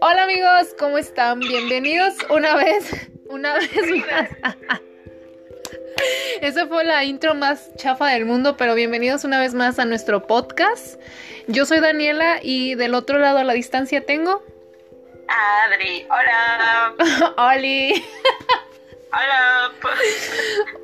[0.00, 1.40] Hola amigos, ¿cómo están?
[1.40, 3.70] Bienvenidos una vez, una vez
[4.10, 4.28] más.
[6.42, 10.26] Esa fue la intro más chafa del mundo, pero bienvenidos una vez más a nuestro
[10.26, 11.00] podcast.
[11.46, 14.42] Yo soy Daniela y del otro lado a la distancia tengo
[15.28, 16.94] Adri, hola.
[17.54, 18.04] Oli.
[19.12, 19.72] Hola.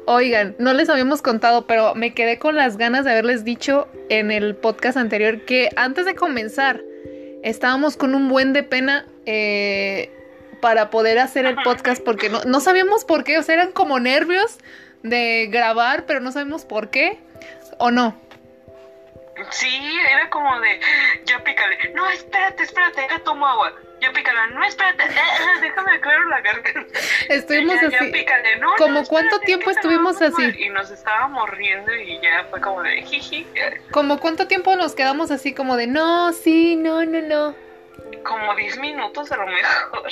[0.04, 4.30] Oigan, no les habíamos contado, pero me quedé con las ganas de haberles dicho en
[4.30, 6.82] el podcast anterior que antes de comenzar
[7.42, 10.12] estábamos con un buen de pena eh,
[10.60, 14.58] para poder hacer el podcast porque no, sabíamos por qué, o sea, eran como nervios
[15.02, 17.18] de grabar, pero no sabemos por qué
[17.78, 18.20] o no.
[19.50, 20.80] Sí, era como de,
[21.24, 21.92] ya pícale.
[21.94, 23.72] No, espérate, espérate, ya tomo agua.
[24.00, 24.54] Ya pícale.
[24.54, 26.98] No, espérate, eh, eh, déjame aclarar la garganta.
[27.28, 28.06] Estuvimos Ya, así.
[28.06, 28.56] ya pícale.
[28.60, 30.42] No, ¿Como no, cuánto tiempo estuvimos así?
[30.58, 33.46] Y nos estábamos riendo y ya fue como de jiji.
[33.90, 37.54] ¿Como cuánto tiempo nos quedamos así como de no, sí, no, no, no?
[38.24, 40.10] Como 10 minutos a lo mejor.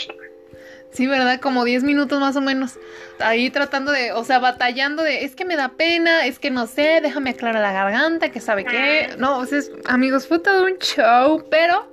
[0.90, 1.40] Sí, ¿verdad?
[1.40, 2.78] Como 10 minutos más o menos.
[3.20, 6.66] Ahí tratando de, o sea, batallando de, es que me da pena, es que no
[6.66, 9.14] sé, déjame aclarar la garganta, que sabe qué.
[9.18, 11.90] No, o sea, amigos, fue todo un show, pero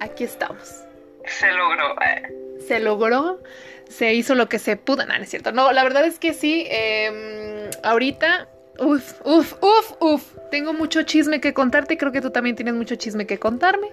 [0.00, 0.84] aquí estamos.
[1.38, 1.94] Se logró.
[2.02, 2.22] eh.
[2.66, 3.42] Se logró,
[3.88, 5.06] se hizo lo que se pudo.
[5.06, 5.52] No, no es cierto.
[5.52, 10.22] No, la verdad es que sí, em, ahorita, uf, uf, uf, uf.
[10.50, 13.88] Tengo mucho chisme que contarte, creo que tú también tienes mucho chisme que contarme.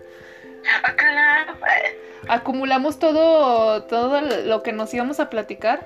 [0.83, 1.45] Ah,
[1.85, 1.99] eh.
[2.27, 5.85] acumulamos todo, todo lo que nos íbamos a platicar.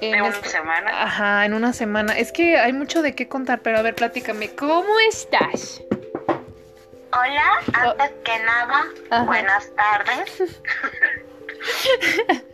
[0.00, 1.02] En una este- semana.
[1.04, 2.18] Ajá, en una semana.
[2.18, 5.82] Es que hay mucho de qué contar, pero a ver, platícame, ¿cómo estás?
[7.18, 9.24] Hola, antes que nada, Ajá.
[9.24, 10.60] buenas tardes.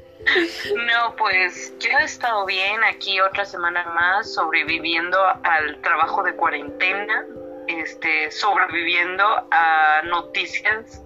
[0.86, 7.26] No, pues yo he estado bien aquí otra semana más, sobreviviendo al trabajo de cuarentena,
[7.66, 11.02] este, sobreviviendo a noticias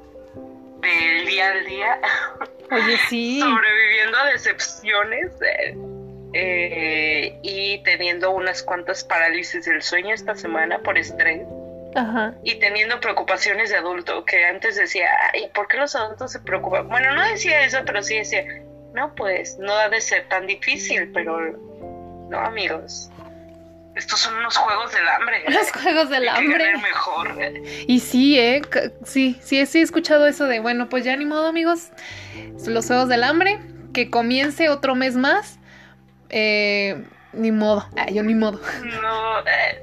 [0.81, 2.01] del día al día,
[2.71, 3.41] Oye, sí.
[3.41, 5.75] sobreviviendo a decepciones eh,
[6.35, 11.47] eh, y teniendo unas cuantas parálisis del sueño esta semana por estrés
[11.97, 12.35] Ajá.
[12.45, 16.89] y teniendo preocupaciones de adulto, que antes decía, ay, ¿por qué los adultos se preocupan?
[16.89, 18.45] Bueno, no decía eso, pero sí decía,
[18.95, 21.53] no, pues no ha de ser tan difícil, pero
[22.29, 23.11] no, amigos.
[23.95, 25.43] Estos son unos juegos del hambre.
[25.49, 26.77] Los juegos del Hay hambre.
[26.77, 27.35] mejor.
[27.87, 28.61] Y sí, ¿eh?
[29.05, 31.89] Sí, sí, sí he escuchado eso de, bueno, pues ya ni modo, amigos.
[32.67, 33.59] Los juegos del hambre,
[33.95, 35.59] que comience otro mes más.
[36.29, 37.89] Eh, ni modo.
[37.97, 38.61] Ah, yo ni modo.
[39.01, 39.83] No, eh,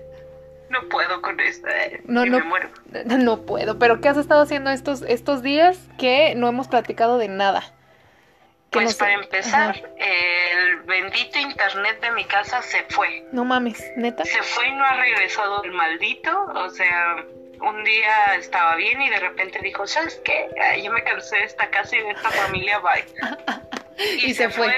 [0.74, 1.68] no puedo con esto.
[1.70, 2.40] eh, No, no.
[2.40, 2.70] me muero.
[3.06, 3.80] No puedo.
[3.80, 7.64] Pero ¿qué has estado haciendo estos, estos días que no hemos platicado de nada?
[8.72, 9.80] Pues no sé- para empezar, Ajá.
[9.98, 13.26] el bendito internet de mi casa se fue.
[13.32, 14.26] No mames, neta.
[14.26, 16.32] se fue y no ha regresado el maldito.
[16.56, 17.24] O sea,
[17.64, 20.50] un día estaba bien y de repente dijo, ¿sabes qué?
[20.62, 23.06] Ay, yo me cansé de esta casa y de esta familia, bye.
[24.24, 24.74] Y se fue.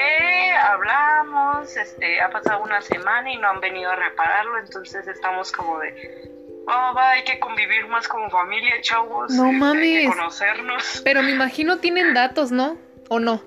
[0.51, 5.79] hablamos, este, ha pasado una semana y no han venido a repararlo, entonces estamos como
[5.79, 6.29] de,
[6.67, 9.31] oh, va, hay que convivir más como familia, chavos.
[9.31, 10.01] No este, Hay mames.
[10.01, 11.01] que conocernos.
[11.05, 12.77] Pero me imagino tienen datos, ¿no?
[13.07, 13.41] ¿O no?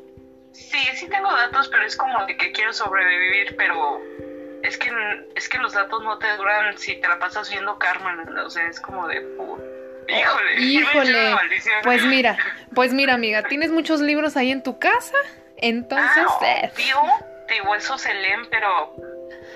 [0.53, 4.01] Sí, sí tengo datos, pero es como de que quiero sobrevivir, pero
[4.63, 4.91] es que
[5.35, 8.67] es que los datos no te duran si te la pasas viendo Carmen, o sea,
[8.67, 9.17] es como de
[10.09, 11.37] híjole, decir Híjole.
[11.83, 12.39] Pues mira,
[12.75, 15.17] pues mira, amiga, tienes muchos libros ahí en tu casa.
[15.57, 16.97] Entonces, ah, eh, tío,
[17.49, 18.95] digo, eso se leen, pero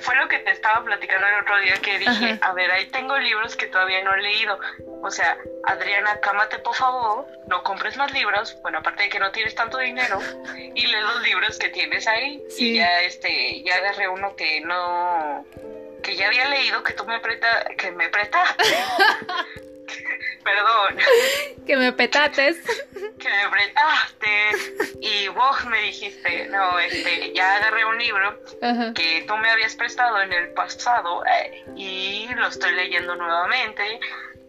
[0.00, 2.50] fue lo que te estaba platicando el otro día que dije, Ajá.
[2.50, 4.58] a ver, ahí tengo libros que todavía no he leído.
[5.02, 9.30] O sea, Adriana, cámate por favor, no compres más libros, bueno, aparte de que no
[9.30, 10.18] tienes tanto dinero,
[10.74, 12.42] y lee los libros que tienes ahí.
[12.50, 12.72] Sí.
[12.72, 15.44] Y ya este, ya agarré uno que no
[16.02, 18.64] que ya había leído que tú me presta, que me prestaste.
[20.44, 20.96] Perdón,
[21.66, 22.56] que me petates.
[23.18, 28.92] que me prestaste y vos me dijiste, no, este, ya agarré un libro Ajá.
[28.94, 34.00] que tú me habías prestado en el pasado eh, y lo estoy leyendo nuevamente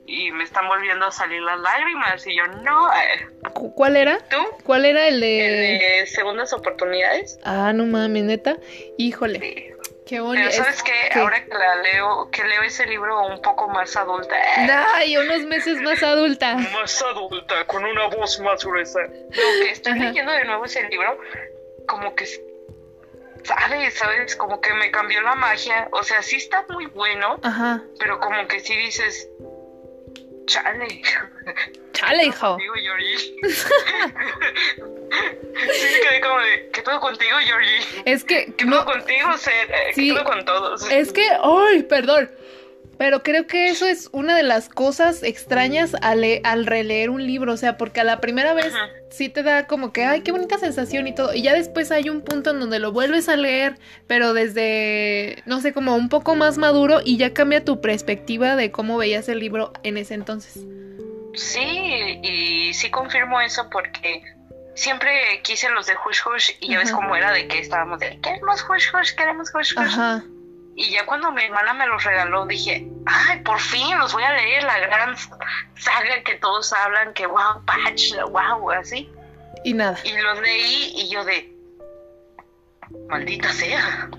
[0.05, 4.18] y me están volviendo a salir las lágrimas y yo no, eh, ¿Cu- ¿Cuál era?
[4.29, 5.86] tú, ¿Cuál era el el de...?
[6.01, 7.39] de segundas oportunidades.
[7.44, 8.57] Ah, no mames, neta.
[8.97, 9.73] Híjole, Sí.
[10.05, 10.50] Qué bonito.
[10.51, 11.19] Pero sabes que ¿qué?
[11.19, 14.35] ahora que la leo, que leo ese libro un poco más adulta,
[14.95, 16.55] Ay, unos meses más adulta.
[16.55, 19.00] más adulta, con una voz más gruesa.
[19.01, 20.03] Lo que estoy Ajá.
[20.05, 21.17] leyendo de nuevo ese libro,
[21.88, 22.25] como que,
[23.44, 23.94] ¿sabes?
[23.95, 24.35] ¿Sabes?
[24.35, 25.88] Como que me cambió la magia.
[25.91, 27.83] O sea, sí está muy bueno, Ajá.
[28.00, 29.29] pero como que sí dices,
[30.45, 31.01] chale.
[31.94, 32.57] Chale, hijo.
[32.57, 33.18] Digo, Georgie.
[34.74, 37.80] sí me quedé como de, ¿qué pedo contigo, Georgie?
[38.06, 39.69] Es que ¿Qué no, pedo contigo, Seth?
[39.69, 40.12] Eh, ¿Qué Sí.
[40.13, 40.84] pedo con todos?
[40.92, 42.30] es que, ay, perdón.
[42.98, 47.54] Pero creo que eso es una de las cosas extrañas al, al releer un libro,
[47.54, 48.74] o sea, porque a la primera vez
[49.10, 52.10] sí te da como que, ay, qué bonita sensación y todo, y ya después hay
[52.10, 56.36] un punto en donde lo vuelves a leer, pero desde, no sé, como un poco
[56.36, 60.63] más maduro y ya cambia tu perspectiva de cómo veías el libro en ese entonces.
[61.36, 64.24] Sí, y sí confirmo eso porque
[64.75, 65.12] siempre
[65.44, 68.63] quise los de Hush Hush y ya ves cómo era de que estábamos de queremos
[68.69, 69.78] Hush Hush, queremos Hush Hush.
[69.78, 70.24] Ajá.
[70.75, 74.34] Y ya cuando mi hermana me los regaló, dije, ay, por fin los voy a
[74.34, 75.16] leer, la gran
[75.75, 79.10] saga que todos hablan, que wow, patch, wow, así.
[79.64, 79.98] Y nada.
[80.04, 81.54] Y los leí y yo de,
[83.08, 84.10] maldita sea.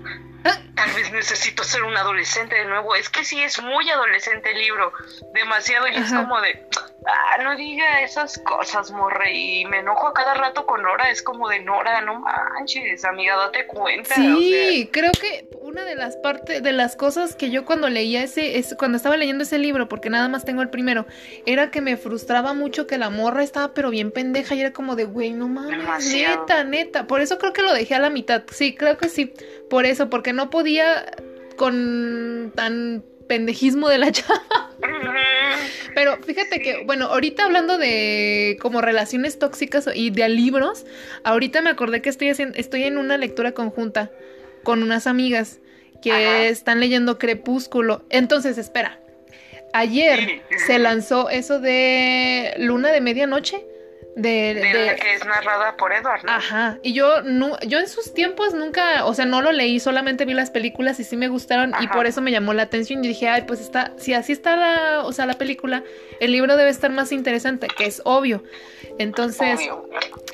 [0.75, 2.95] Tal vez necesito ser un adolescente de nuevo.
[2.95, 4.93] Es que sí, es muy adolescente el libro.
[5.33, 5.87] Demasiado.
[5.87, 6.67] Y es como de,
[7.07, 9.33] ah, no diga esas cosas, morre.
[9.33, 11.09] Y me enojo a cada rato con Nora.
[11.09, 14.13] Es como de, Nora, no manches, amiga, date cuenta.
[14.13, 18.57] Sí, creo que una de las partes, de las cosas que yo cuando leía ese,
[18.57, 21.05] es, cuando estaba leyendo ese libro, porque nada más tengo el primero,
[21.45, 24.95] era que me frustraba mucho que la morra estaba pero bien pendeja y era como
[24.95, 27.07] de, güey, no mames, neta, neta.
[27.07, 28.43] Por eso creo que lo dejé a la mitad.
[28.49, 29.33] Sí, creo que sí.
[29.69, 31.11] Por eso, porque no podía
[31.57, 34.71] con tan pendejismo de la chava.
[35.93, 40.85] Pero fíjate que, bueno, ahorita hablando de como relaciones tóxicas y de libros,
[41.25, 44.09] ahorita me acordé que estoy haciendo, estoy en una lectura conjunta
[44.63, 45.59] con unas amigas
[46.11, 48.03] que están leyendo Crepúsculo.
[48.09, 48.99] Entonces, espera.
[49.73, 53.65] Ayer se lanzó eso de Luna de Medianoche
[54.15, 56.21] de, de, que es narrada por Edward.
[56.27, 56.79] Ajá.
[56.81, 60.33] Y yo no, yo en sus tiempos nunca, o sea, no lo leí, solamente vi
[60.33, 63.27] las películas y sí me gustaron y por eso me llamó la atención y dije,
[63.27, 65.83] ay, pues está, si así está la, o sea, la película,
[66.21, 68.43] el libro debe estar más interesante, que es obvio.
[68.97, 69.59] Entonces,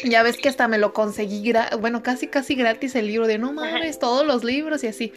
[0.03, 3.51] ya ves que hasta me lo conseguí, bueno, casi casi gratis el libro de no
[3.51, 5.13] mames, todos los libros y así.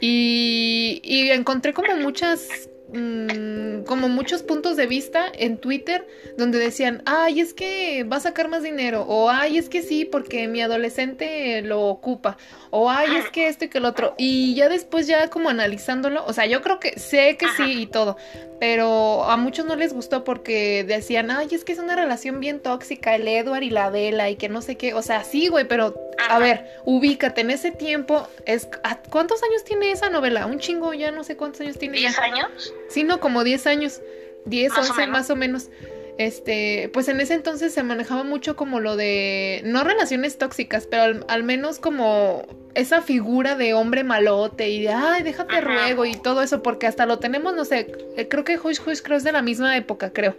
[0.00, 6.06] Y, y encontré como muchas Mm, como muchos puntos de vista en Twitter
[6.36, 10.04] donde decían, ay, es que va a sacar más dinero, o ay, es que sí,
[10.04, 12.36] porque mi adolescente lo ocupa,
[12.70, 14.14] o ay, es que esto y que el otro.
[14.18, 17.86] Y ya después, ya como analizándolo, o sea, yo creo que sé que sí y
[17.86, 18.16] todo,
[18.60, 22.60] pero a muchos no les gustó porque decían, ay, es que es una relación bien
[22.60, 25.66] tóxica, el Edward y la Vela, y que no sé qué, o sea, sí, güey,
[25.66, 28.68] pero a ver, ubícate, en ese tiempo, es
[29.10, 30.46] ¿cuántos años tiene esa novela?
[30.46, 31.98] Un chingo, ya no sé cuántos años tiene.
[31.98, 32.72] ¿10 años?
[32.88, 34.00] Sí, no, como 10 años,
[34.46, 35.70] 10, 11 más o menos.
[36.18, 41.26] Este, pues en ese entonces se manejaba mucho como lo de, no relaciones tóxicas, pero
[41.28, 46.42] al, menos como esa figura de hombre malote y de, ay, déjate ruego y todo
[46.42, 49.32] eso, porque hasta lo tenemos, no sé, eh, creo que Hush Hush creo es de
[49.32, 50.36] la misma época, creo.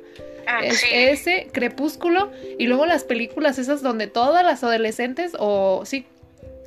[0.47, 6.07] Ah, es ese, Crepúsculo, y luego las películas esas donde todas las adolescentes, o sí,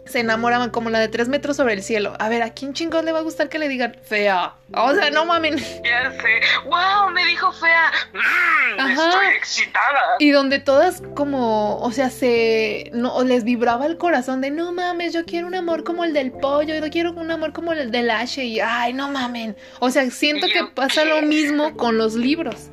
[0.04, 2.14] se enamoraban como la de tres metros sobre el cielo.
[2.18, 4.54] A ver, ¿a quién chingón le va a gustar que le digan fea?
[4.74, 5.58] O sea, no mamen.
[5.58, 6.40] Ya sé.
[6.64, 7.10] ¡Wow!
[7.12, 7.90] Me dijo fea.
[8.12, 10.00] Mm, estoy excitada.
[10.18, 15.12] Y donde todas como, o sea, se no les vibraba el corazón de no mames,
[15.12, 18.10] yo quiero un amor como el del pollo, yo quiero un amor como el del
[18.10, 19.56] Ashe y ay, no mamen.
[19.80, 22.70] O sea, siento que pasa lo mismo con los libros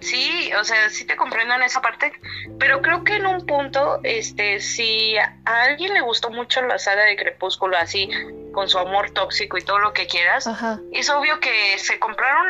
[0.00, 2.12] sí, o sea, sí te comprendo en esa parte,
[2.58, 7.04] pero creo que en un punto, este, si a alguien le gustó mucho la saga
[7.04, 8.08] de Crepúsculo, así,
[8.52, 10.48] con su amor tóxico y todo lo que quieras,
[10.92, 12.46] es obvio que se compraron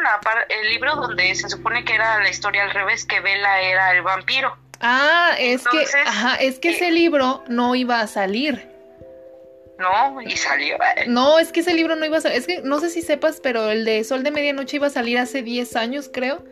[0.48, 4.02] el libro donde se supone que era la historia al revés, que Bella era el
[4.02, 4.56] vampiro.
[4.80, 8.66] Ah, es que, ajá, es que ese eh, libro no iba a salir.
[9.78, 10.76] No, y salió.
[10.96, 11.04] Eh.
[11.06, 12.38] No, es que ese libro no iba a salir.
[12.38, 15.18] Es que no sé si sepas, pero el de Sol de Medianoche iba a salir
[15.18, 16.44] hace 10 años, creo.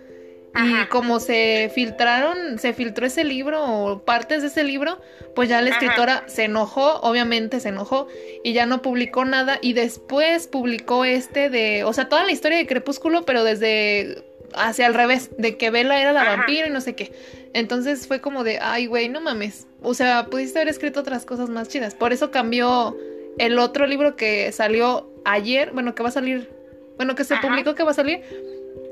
[0.54, 5.00] Y como se filtraron, se filtró ese libro o partes de ese libro,
[5.34, 8.08] pues ya la escritora se enojó, obviamente se enojó
[8.42, 12.58] y ya no publicó nada y después publicó este de, o sea, toda la historia
[12.58, 14.24] de Crepúsculo, pero desde
[14.54, 17.12] hacia al revés, de que Bella era la vampira y no sé qué.
[17.52, 19.66] Entonces fue como de, ay, güey, no mames.
[19.82, 21.94] O sea, pudiste haber escrito otras cosas más chidas.
[21.94, 22.96] Por eso cambió
[23.38, 26.50] el otro libro que salió ayer, bueno, que va a salir,
[26.96, 28.22] bueno, que se publicó que va a salir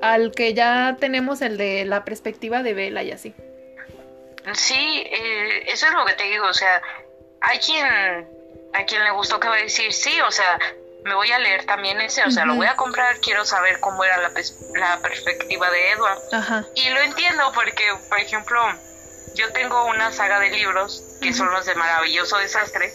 [0.02, 3.34] al que ya tenemos el de la perspectiva de Vela y así.
[4.54, 6.80] Sí, eh, eso es lo que te digo, o sea,
[7.40, 7.84] hay quien,
[8.74, 10.58] a quien le gustó que va a decir, sí, o sea,
[11.04, 14.04] me voy a leer también ese, o sea, lo voy a comprar, quiero saber cómo
[14.04, 14.32] era la,
[14.74, 16.66] la perspectiva de Edward.
[16.74, 18.60] Y lo entiendo porque, por ejemplo,
[19.34, 22.92] yo tengo una saga de libros que son los de Maravilloso Desastre,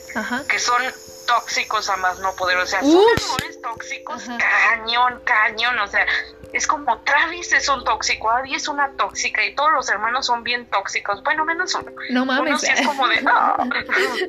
[0.47, 0.81] que son
[1.25, 2.57] tóxicos a más no poder.
[2.57, 5.79] O sea, son amores tóxicos, cañón, cañón.
[5.79, 6.05] O sea,
[6.53, 10.43] es como Travis es un tóxico, Abby es una tóxica y todos los hermanos son
[10.43, 11.23] bien tóxicos.
[11.23, 11.91] Bueno, menos uno.
[12.09, 12.41] No mames.
[12.41, 13.55] Uno sí es como de no.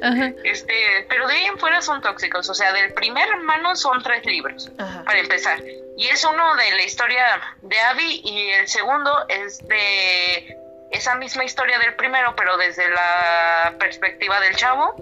[0.45, 2.49] Este, pero de ahí en fuera son tóxicos.
[2.49, 5.61] O sea, del primer hermano son tres libros, para empezar.
[5.97, 10.57] Y es uno de la historia de Abby y el segundo es de
[10.91, 14.95] esa misma historia del primero, pero desde la perspectiva del chavo.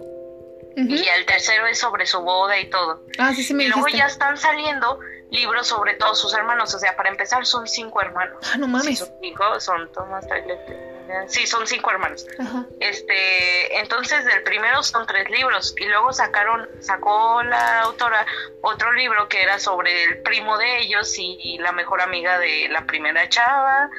[0.77, 3.03] Y el tercero es sobre su boda y todo.
[3.19, 5.01] Ah, sí, sí me y luego ya están saliendo
[5.31, 6.75] libros sobre todos sus hermanos.
[6.75, 8.39] O sea, para empezar, son cinco hermanos.
[8.53, 8.99] Ah, no mames.
[8.99, 10.27] son cinco, son Tomás,
[11.27, 12.27] Sí, son cinco hermanos.
[12.81, 18.27] Este, entonces del primero son tres libros y luego sacaron, sacó la autora
[18.63, 22.87] otro libro que era sobre el primo de ellos y la mejor amiga de la
[22.87, 23.91] primera chava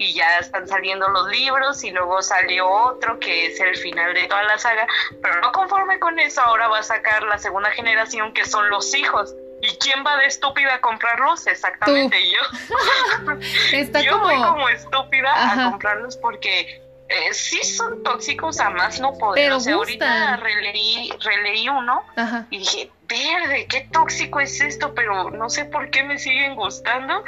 [0.00, 4.26] y ya están saliendo los libros y luego salió otro que es el final de
[4.26, 4.86] toda la saga,
[5.20, 8.94] pero no conforme con eso, ahora va a sacar la segunda generación que son los
[8.94, 9.34] hijos.
[9.62, 11.46] ¿Y quién va de estúpida a comprarlos?
[11.46, 13.34] Exactamente yo.
[13.72, 14.24] Está yo como...
[14.24, 19.44] voy como estúpida a comprarlos porque eh, sí son tóxicos a más no poder.
[19.44, 22.04] Pero o sea, ahorita releí, releí uno
[22.50, 27.24] y dije, verde, qué tóxico es esto, pero no sé por qué me siguen gustando.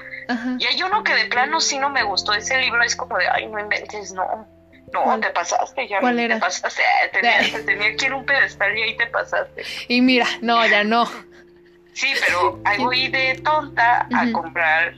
[0.58, 2.32] Y hay uno que de plano sí no me gustó.
[2.32, 4.46] Ese libro es como de, ay, no inventes, no.
[4.92, 6.34] No, te pasaste, ya ¿Cuál era?
[6.34, 6.82] te pasaste.
[7.12, 9.64] Tenía, tenía que ir un pedestal y ahí te pasaste.
[9.88, 11.08] Y mira, no, ya no.
[11.92, 14.94] Sí, pero ahí voy de tonta a comprar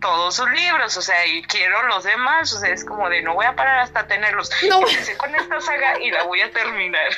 [0.00, 3.34] todos sus libros, o sea, y quiero los demás, o sea, es como de no
[3.34, 4.50] voy a parar hasta tenerlos.
[4.68, 4.80] No.
[4.80, 7.10] Empecé con esta saga y la voy a terminar.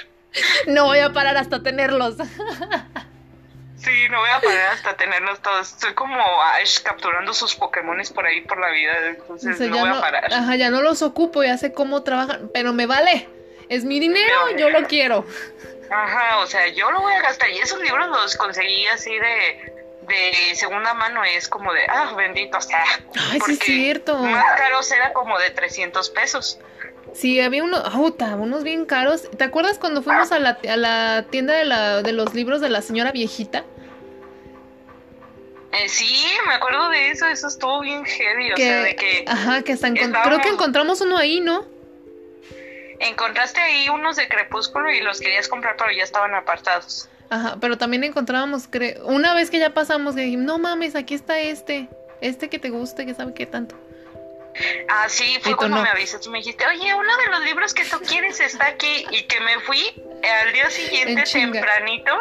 [0.66, 2.16] No voy a parar hasta tenerlos.
[3.76, 5.72] Sí, no voy a parar hasta tenerlos todos.
[5.72, 10.00] Estoy como Ash capturando sus Pokémones por ahí por la vida, entonces no voy a
[10.00, 10.32] parar.
[10.32, 13.28] Ajá, ya no los ocupo, ya sé cómo trabajan, pero me vale.
[13.68, 15.26] Es mi dinero, yo lo quiero.
[15.90, 17.50] Ajá, o sea, yo lo voy a gastar.
[17.50, 21.24] Y esos libros los conseguí así de, de segunda mano.
[21.24, 22.84] Es como de, ah, bendito, sea.
[23.30, 24.18] Ay, sí es cierto.
[24.18, 26.58] Más caros era como de 300 pesos.
[27.14, 29.30] Sí, había unos, unos bien caros.
[29.30, 32.68] ¿Te acuerdas cuando fuimos a la, a la tienda de, la, de los libros de
[32.68, 33.64] la señora viejita?
[35.72, 39.24] Eh, sí, me acuerdo de eso, eso estuvo bien heavy, o sea, de que...
[39.26, 41.66] Ajá, que hasta creo que encontramos uno ahí, ¿no?
[43.00, 47.08] Encontraste ahí unos de Crepúsculo y los querías comprar, pero ya estaban apartados.
[47.30, 48.68] Ajá, pero también encontrábamos,
[49.04, 51.88] una vez que ya pasamos, que dijimos, no mames, aquí está este,
[52.20, 53.76] este que te guste, que sabe qué tanto.
[54.88, 58.00] Ah, sí, fue cuando me avisaste, me dijiste, oye, uno de los libros que tú
[58.00, 60.02] quieres está aquí, y que me fui
[60.42, 62.12] al día siguiente tempranito,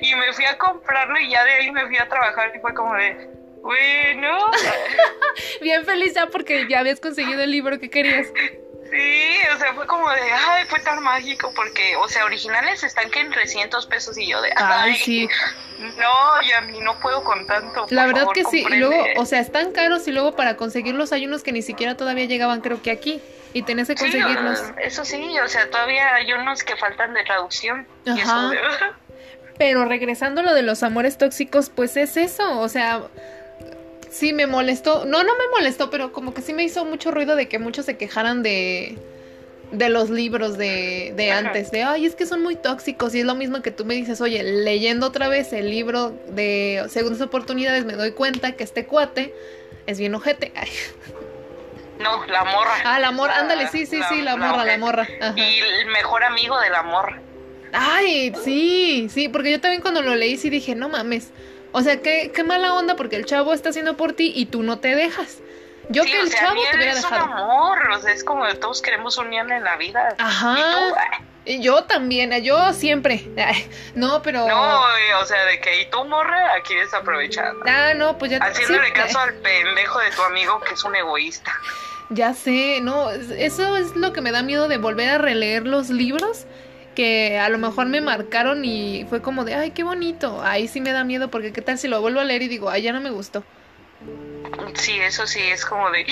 [0.00, 2.74] y me fui a comprarlo, y ya de ahí me fui a trabajar, y fue
[2.74, 3.28] como de,
[3.60, 4.50] bueno.
[5.60, 8.26] Bien feliz ya porque ya habías conseguido el libro que querías.
[8.94, 13.10] Sí, o sea, fue como de, ay, fue tan mágico, porque, o sea, originales están
[13.10, 15.28] que en 300 pesos y yo de, ay, sí.
[15.80, 17.88] No, y a mí no puedo con tanto.
[17.90, 21.26] La verdad que sí, y luego, o sea, están caros y luego para conseguirlos hay
[21.26, 23.20] unos que ni siquiera todavía llegaban, creo que aquí,
[23.52, 24.62] y tenés que conseguirlos.
[24.80, 27.88] eso sí, o sea, todavía hay unos que faltan de traducción.
[28.06, 28.52] Ajá.
[29.58, 33.02] Pero regresando a lo de los amores tóxicos, pues es eso, o sea,
[34.14, 35.04] sí me molestó.
[35.04, 37.84] No, no me molestó, pero como que sí me hizo mucho ruido de que muchos
[37.84, 38.96] se quejaran de
[39.72, 43.26] de los libros de, de antes, de, ay, es que son muy tóxicos y es
[43.26, 47.84] lo mismo que tú me dices, oye, leyendo otra vez el libro de Segundas Oportunidades
[47.84, 49.34] me doy cuenta que este cuate
[49.86, 50.52] es bien ojete.
[51.96, 52.72] No, la morra.
[52.84, 55.06] Ah, la morra, ándale, sí, sí, sí, la, morra, la morra.
[55.36, 57.20] Y el mejor amigo de la morra.
[57.72, 61.30] Ay, sí, sí, porque yo también cuando lo leí sí dije, no mames,
[61.74, 64.62] o sea, qué, qué mala onda porque el chavo está haciendo por ti y tú
[64.62, 65.38] no te dejas.
[65.88, 67.16] Yo que el chavo te hubiera dejado.
[67.16, 70.14] Es un amor, o sea, es como todos queremos unión en la vida.
[70.18, 70.54] Ajá.
[71.44, 73.28] Y yo también, yo siempre.
[73.96, 74.46] no, pero.
[74.46, 74.82] No,
[75.20, 77.64] o sea, de que y tú, morra, aquí desaprovechando.
[77.66, 78.38] Ah, no, pues ya.
[78.38, 81.52] Haciéndole caso al pendejo de tu amigo que es un egoísta.
[82.10, 85.90] Ya sé, no, eso es lo que me da miedo de volver a releer los
[85.90, 86.46] libros
[86.94, 90.42] que a lo mejor me marcaron y fue como de, ay, qué bonito.
[90.42, 92.70] Ahí sí me da miedo porque qué tal si lo vuelvo a leer y digo,
[92.70, 93.44] ay, ya no me gustó.
[94.74, 96.06] Sí, eso sí, es como de,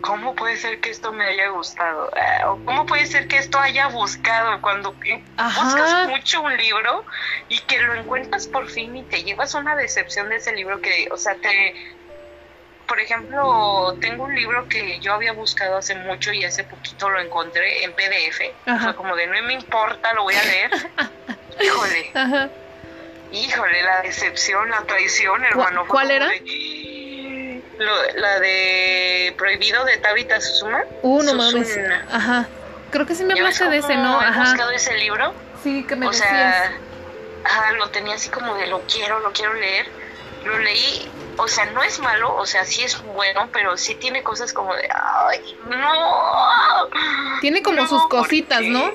[0.00, 2.10] ¿cómo puede ser que esto me haya gustado?
[2.16, 7.04] Ah, ¿Cómo puede ser que esto haya buscado cuando buscas mucho un libro
[7.48, 11.08] y que lo encuentras por fin y te llevas una decepción de ese libro que,
[11.12, 11.74] o sea, te,
[12.90, 17.20] por ejemplo, tengo un libro que yo había buscado hace mucho y hace poquito lo
[17.20, 18.40] encontré en PDF.
[18.82, 20.70] Fue como de no me importa, lo voy a leer.
[21.62, 22.10] Híjole.
[23.30, 25.84] Híjole, la decepción, la traición, hermano.
[25.86, 26.30] ¿Cuál era?
[28.16, 30.82] la de Prohibido de Tabitha Susuma.
[31.02, 31.78] Uh, no mames.
[32.10, 32.48] Ajá.
[32.90, 34.18] Creo que sí me hablaste de ese, ¿no?
[34.18, 34.40] Ajá.
[34.40, 35.32] buscado ese libro?
[35.62, 36.72] Sí, que me o Sea,
[37.44, 39.86] ah, lo tenía así como de lo quiero, lo quiero leer.
[40.44, 44.22] Lo leí, o sea, no es malo, o sea, sí es bueno, pero sí tiene
[44.22, 46.88] cosas como de, ay, no.
[47.40, 48.62] Tiene como No, sus ¿por cositas?
[48.62, 48.92] ¿no?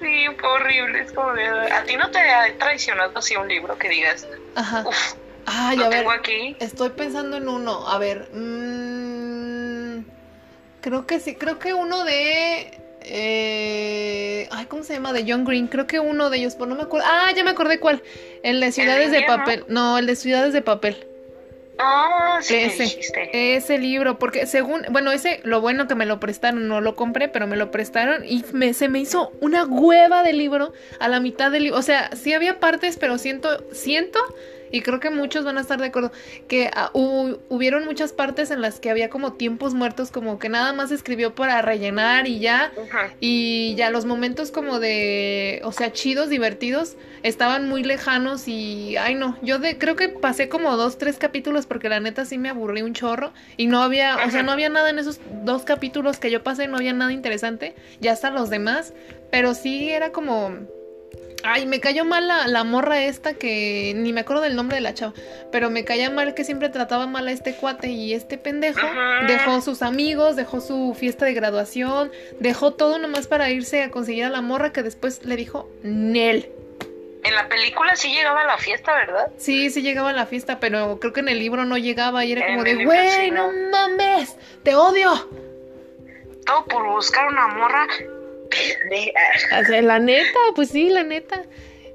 [0.00, 3.78] Sí, fue horrible, es como de, a ti no te ha traicionado así un libro
[3.78, 4.82] que digas, Ajá.
[4.86, 5.14] uff,
[5.46, 5.98] Ay, lo a ver.
[6.00, 6.56] tengo aquí.
[6.60, 7.88] Estoy pensando en uno.
[7.88, 8.28] A ver.
[8.32, 10.04] mm,
[10.80, 11.36] creo que sí.
[11.36, 12.80] Creo que uno de.
[13.08, 15.12] Eh, ay, ¿cómo se llama?
[15.12, 15.68] De John Green.
[15.68, 16.54] Creo que uno de ellos.
[16.54, 17.06] Pero no me acuerdo.
[17.08, 18.02] Ah, ya me acordé cuál.
[18.42, 19.22] El de Ciudades de?
[19.22, 19.64] Papel.
[19.68, 21.06] No, el de Ciudades de Papel.
[21.78, 22.56] Ah, sí.
[23.32, 24.18] Ese libro.
[24.18, 24.82] Porque según.
[24.90, 25.40] Bueno, ese.
[25.44, 26.66] Lo bueno que me lo prestaron.
[26.66, 28.24] No lo compré, pero me lo prestaron.
[28.24, 30.72] Y me, se me hizo una hueva de libro.
[30.98, 31.78] A la mitad del libro.
[31.78, 33.64] O sea, sí había partes, pero siento.
[33.72, 34.18] Siento.
[34.76, 36.12] Y creo que muchos van a estar de acuerdo
[36.48, 40.74] que hu- hubieron muchas partes en las que había como tiempos muertos, como que nada
[40.74, 42.72] más escribió para rellenar y ya,
[43.20, 49.14] y ya los momentos como de, o sea, chidos, divertidos, estaban muy lejanos y, ay
[49.14, 52.50] no, yo de, creo que pasé como dos, tres capítulos porque la neta sí me
[52.50, 56.18] aburrí un chorro y no había, o sea, no había nada en esos dos capítulos
[56.18, 58.92] que yo pasé, no había nada interesante, ya hasta los demás,
[59.30, 60.52] pero sí era como...
[61.46, 64.80] Ay, me cayó mal la, la morra esta que ni me acuerdo del nombre de
[64.80, 65.12] la chava,
[65.52, 69.26] pero me caía mal que siempre trataba mal a este cuate y este pendejo Ajá.
[69.26, 72.10] dejó sus amigos, dejó su fiesta de graduación,
[72.40, 76.50] dejó todo nomás para irse a conseguir a la morra que después le dijo Nel.
[77.24, 79.28] En la película sí llegaba a la fiesta, ¿verdad?
[79.36, 82.32] Sí, sí llegaba a la fiesta, pero creo que en el libro no llegaba y
[82.32, 83.70] era En como de, güey, sí, no no.
[83.70, 85.12] mames, te odio.
[86.44, 87.88] Todo por buscar una morra
[88.78, 91.42] pendeja O sea, la neta, pues sí, la neta.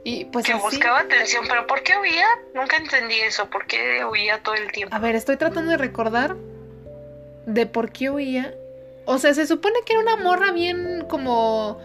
[0.03, 0.61] Y pues que así.
[0.61, 1.45] buscaba atención.
[1.47, 2.25] ¿Pero por qué huía?
[2.53, 3.49] Nunca entendí eso.
[3.49, 4.95] ¿Por qué huía todo el tiempo?
[4.95, 6.35] A ver, estoy tratando de recordar
[7.45, 8.53] de por qué huía.
[9.05, 11.79] O sea, se supone que era una morra bien como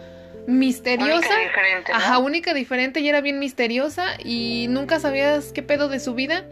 [0.47, 1.13] misteriosa.
[1.13, 1.97] Única diferente, ¿no?
[1.97, 6.45] Ajá, única, diferente y era bien misteriosa y nunca sabías qué pedo de su vida.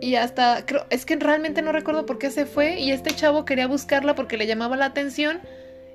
[0.00, 3.44] Y hasta, creo, es que realmente no recuerdo por qué se fue y este chavo
[3.44, 5.40] quería buscarla porque le llamaba la atención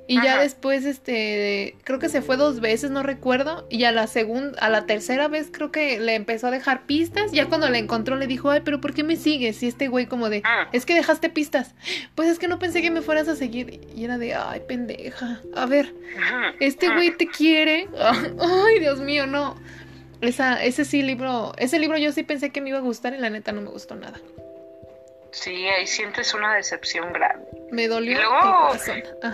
[0.07, 4.07] y ya después, este, creo que se fue dos veces, no recuerdo, y a la
[4.07, 7.77] segunda, a la tercera vez creo que le empezó a dejar pistas, ya cuando la
[7.79, 9.63] encontró le dijo, ay, pero ¿por qué me sigues?
[9.63, 10.67] Y este güey como de, Ah.
[10.73, 11.73] es que dejaste pistas,
[12.13, 15.41] pues es que no pensé que me fueras a seguir, y era de, ay, pendeja,
[15.55, 15.93] a ver,
[16.59, 17.87] este güey te quiere.
[18.39, 19.55] Ay, Dios mío, no.
[20.21, 23.17] Esa, ese sí libro, ese libro yo sí pensé que me iba a gustar y
[23.17, 24.19] la neta no me gustó nada.
[25.35, 27.45] Sí, ahí sientes una decepción grande.
[27.69, 28.71] Me dolió Y luego,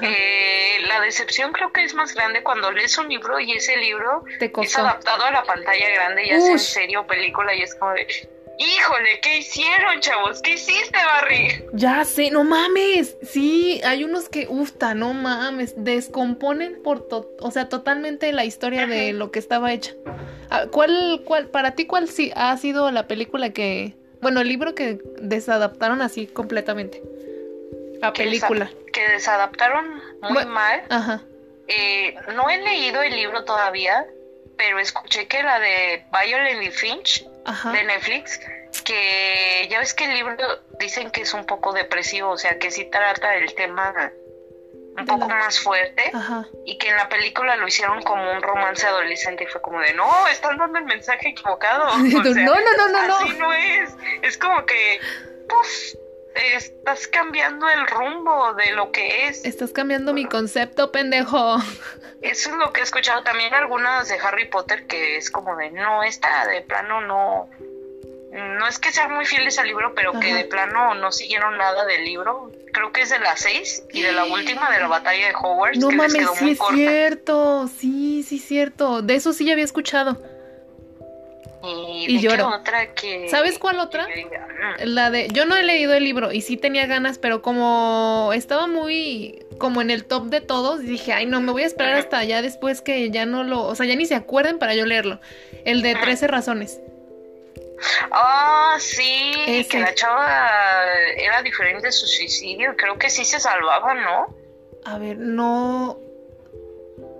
[0.01, 4.23] Eh, la decepción creo que es más grande cuando lees un libro y ese libro
[4.39, 6.59] te es adaptado a la pantalla grande, ya sea en Ush.
[6.61, 8.07] serie o película, y es como de,
[8.57, 10.41] híjole, ¿qué hicieron, chavos?
[10.41, 11.65] ¿Qué hiciste, Barry?
[11.73, 13.15] Ya sé, no mames.
[13.21, 18.87] Sí, hay unos que, ufta, no mames, descomponen por, to- o sea, totalmente la historia
[18.87, 19.93] de lo que estaba hecha.
[20.49, 24.75] Ah, ¿Cuál, cuál, para ti, cuál sí ha sido la película que, bueno, el libro
[24.75, 27.01] que desadaptaron así completamente?
[28.01, 28.71] A Que desa- película.
[28.93, 30.51] Que desadaptaron muy Bueno.
[30.51, 30.81] mal.
[30.89, 31.21] Ajá.
[31.67, 34.05] Eh, no he leído el libro todavía,
[34.57, 37.71] pero escuché que la de Violet y Finch Ajá.
[37.71, 38.39] de Netflix,
[38.83, 40.35] que ya ves que el libro
[40.79, 44.11] dicen que es un poco depresivo, o sea, que sí trata el tema
[44.97, 46.45] un poco la- más fuerte Ajá.
[46.65, 49.93] y que en la película lo hicieron como un romance adolescente y fue como de,
[49.93, 51.85] no, están dando el mensaje equivocado.
[51.95, 53.15] O sea, no, no, no, no, no.
[53.17, 53.95] Así no es.
[54.21, 54.99] Es como que,
[55.47, 55.97] pues,
[56.35, 59.43] estás cambiando el rumbo de lo que es.
[59.45, 61.57] Estás cambiando mi concepto, pendejo.
[62.21, 65.71] Eso es lo que he escuchado también algunas de Harry Potter que es como de
[65.71, 67.49] no, esta de plano no
[68.31, 71.85] no es que sean muy fieles al libro, pero que de plano no siguieron nada
[71.85, 72.49] del libro.
[72.71, 75.77] Creo que es de las seis y de la última de la batalla de Hogwarts
[75.79, 76.75] No que les mames, quedó sí muy es corta.
[76.75, 77.67] cierto.
[77.67, 79.01] Sí, sí es cierto.
[79.01, 80.21] De eso sí ya había escuchado.
[81.63, 82.47] Y, Y lloro.
[82.47, 84.07] otra que ¿Sabes cuál otra?
[84.07, 84.83] "Mm".
[84.85, 88.65] La de, yo no he leído el libro y sí tenía ganas, pero como estaba
[88.65, 92.23] muy como en el top de todos, dije, ay no, me voy a esperar hasta
[92.23, 95.19] ya después que ya no lo, o sea, ya ni se acuerden para yo leerlo.
[95.65, 96.01] El de Ajá.
[96.05, 96.79] 13 razones.
[98.11, 99.69] Ah, sí, Ese.
[99.69, 100.27] que la chava
[101.17, 102.75] era diferente de su suicidio.
[102.77, 104.35] Creo que sí se salvaba, ¿no?
[104.85, 105.99] A ver, no.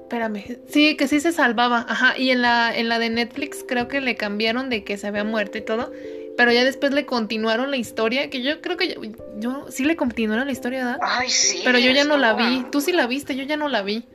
[0.03, 0.59] Espérame.
[0.69, 1.85] Sí, que sí se salvaba.
[1.87, 2.17] Ajá.
[2.17, 5.23] Y en la, en la de Netflix creo que le cambiaron de que se había
[5.23, 5.91] muerto y todo.
[6.37, 8.29] Pero ya después le continuaron la historia.
[8.29, 9.01] Que yo creo que yo,
[9.37, 10.99] yo- sí le continuaron la historia, ¿verdad?
[11.01, 11.61] Ay, sí.
[11.63, 12.65] Pero yo ya no la vi.
[12.71, 14.05] Tú sí la viste, yo ya no la vi.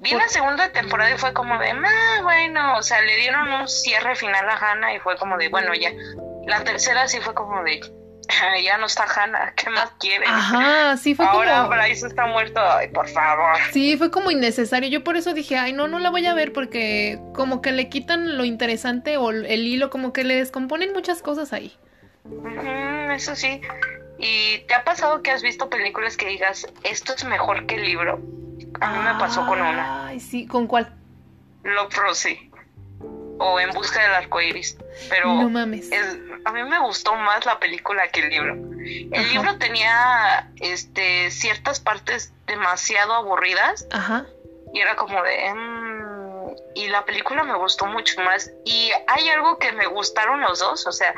[0.00, 3.68] Vi la segunda temporada y fue como de, ah, bueno, o sea, le dieron un
[3.68, 5.90] cierre final a Hannah y fue como de, bueno, ya.
[6.46, 7.80] La tercera sí fue como de,
[8.64, 10.28] ya no está Hannah, ¿qué más quieren?
[10.28, 11.68] Ajá, sí fue Ahora como...
[11.70, 13.56] Bryce está muerto, ay, por favor.
[13.72, 14.88] Sí, fue como innecesario.
[14.88, 17.88] Yo por eso dije, ay, no, no la voy a ver porque como que le
[17.88, 21.76] quitan lo interesante o el hilo, como que le descomponen muchas cosas ahí.
[23.10, 23.60] Eso sí.
[24.18, 27.84] ¿Y te ha pasado que has visto películas que digas, esto es mejor que el
[27.84, 28.20] libro?
[28.80, 30.06] A mí me pasó con una.
[30.08, 30.92] Ay, sí, ¿con cuál?
[31.64, 32.50] Love Rosie.
[33.38, 34.76] O En busca del arco iris.
[35.08, 35.90] Pero No mames.
[35.92, 38.54] el- a mí me gustó más la película que el libro.
[38.54, 39.28] El Ajá.
[39.32, 44.24] libro tenía este ciertas partes demasiado aburridas Ajá.
[44.72, 49.58] y era como de mm, y la película me gustó mucho más y hay algo
[49.58, 51.14] que me gustaron los dos, o sea,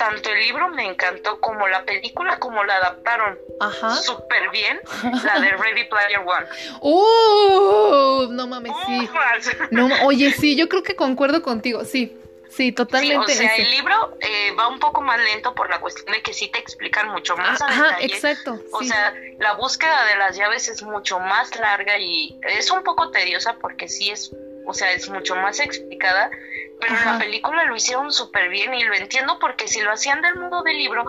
[0.00, 3.94] tanto el libro me encantó como la película como la adaptaron Ajá.
[3.96, 4.80] súper bien,
[5.24, 6.46] la de Ready Player One.
[6.80, 8.28] ¡Uh!
[8.30, 9.00] No mames, sí.
[9.04, 9.56] Ufas.
[9.70, 12.16] No, oye, sí, yo creo que concuerdo contigo, sí.
[12.48, 13.16] Sí, Sí, totalmente.
[13.32, 13.62] o sea, ese.
[13.62, 16.58] el libro eh, va un poco más lento por la cuestión de que sí te
[16.58, 18.06] explican mucho más a Ajá, detalle.
[18.06, 18.58] exacto.
[18.72, 18.88] O sí.
[18.88, 23.54] sea, la búsqueda de las llaves es mucho más larga y es un poco tediosa
[23.60, 24.32] porque sí es,
[24.66, 26.28] o sea, es mucho más explicada,
[26.80, 30.20] pero en la película lo hicieron súper bien y lo entiendo porque si lo hacían
[30.22, 31.04] del modo del libro,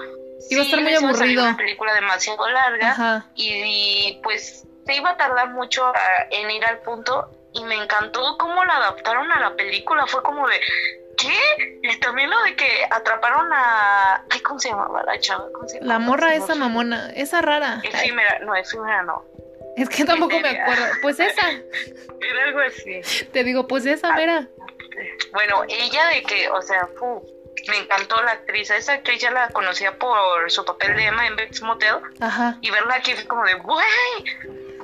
[0.50, 1.44] Iba a estar sí muy aburrido.
[1.44, 5.94] una película demasiado larga y, y, pues se iba a tardar mucho a-
[6.32, 10.48] en ir al punto y me encantó cómo la adaptaron a la película, fue como
[10.48, 10.60] de
[11.18, 11.80] ¿qué?
[11.84, 15.46] Y también lo de que atraparon a ay, ¿cómo se llamaba la chava?
[15.54, 17.80] ¿Cómo se La morra esa mamona, esa rara.
[17.84, 19.24] Efímera, no, efímera no.
[19.78, 20.86] es que tampoco me acuerdo.
[21.04, 21.48] Pues esa,
[22.22, 23.26] Era algo así.
[23.32, 24.48] te digo, pues esa, mira.
[25.32, 27.22] Bueno, ella de que, o sea, fu,
[27.68, 28.70] me encantó la actriz.
[28.72, 31.96] Esa actriz ya la conocía por su papel de Emma en Bates Motel.
[32.20, 32.58] Ajá.
[32.62, 33.86] Y verla aquí fue como de, ¡güey!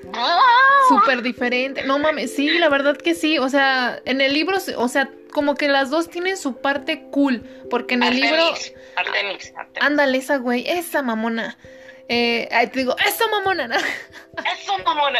[0.03, 0.99] ¡Wow!
[0.99, 1.83] Súper diferente.
[1.83, 3.39] No mames, sí, la verdad que sí.
[3.39, 7.43] O sea, en el libro, o sea, como que las dos tienen su parte cool.
[7.69, 8.45] Porque en el libro.
[8.45, 9.83] Artemis, Artemis, Artemis.
[9.83, 11.57] Ándale, esa güey, esa mamona.
[12.09, 13.67] Eh, te digo, esa mamona.
[13.67, 13.75] ¿no?
[13.75, 15.19] Eso, mamona.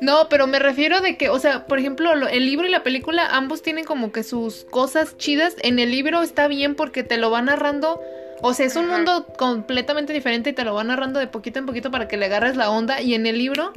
[0.00, 2.82] No, pero me refiero de que, o sea, por ejemplo, lo- el libro y la
[2.82, 5.54] película, ambos tienen como que sus cosas chidas.
[5.62, 8.00] En el libro está bien porque te lo va narrando.
[8.42, 11.66] O sea, es un mundo completamente diferente y te lo va narrando de poquito en
[11.66, 13.00] poquito para que le agarres la onda.
[13.00, 13.72] Y en el libro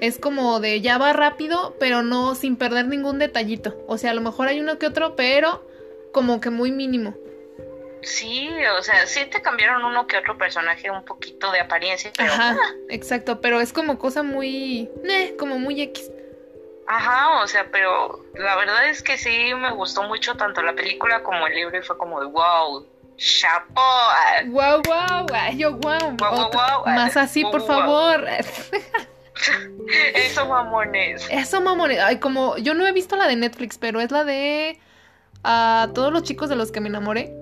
[0.00, 3.76] es como de ya va rápido, pero no sin perder ningún detallito.
[3.86, 5.66] O sea, a lo mejor hay uno que otro, pero
[6.12, 7.14] como que muy mínimo.
[8.02, 12.32] Sí, o sea, sí te cambiaron uno que otro personaje un poquito de apariencia, pero
[12.32, 12.56] Ajá,
[12.88, 16.10] exacto, pero es como cosa muy, eh, como muy X.
[16.88, 21.22] Ajá, o sea, pero la verdad es que sí me gustó mucho tanto la película
[21.22, 22.86] como el libro y fue como de wow,
[23.16, 23.80] chapo.
[24.46, 26.16] Wow, wow, yo wow.
[26.18, 26.86] Guau, guau, guau.
[26.86, 28.26] Más así, por favor.
[30.14, 31.26] Eso mamones.
[31.30, 32.00] Eso, mamones.
[32.00, 34.78] Ay, como yo no he visto la de Netflix, pero es la de
[35.44, 37.32] a todos los chicos de los que me enamoré.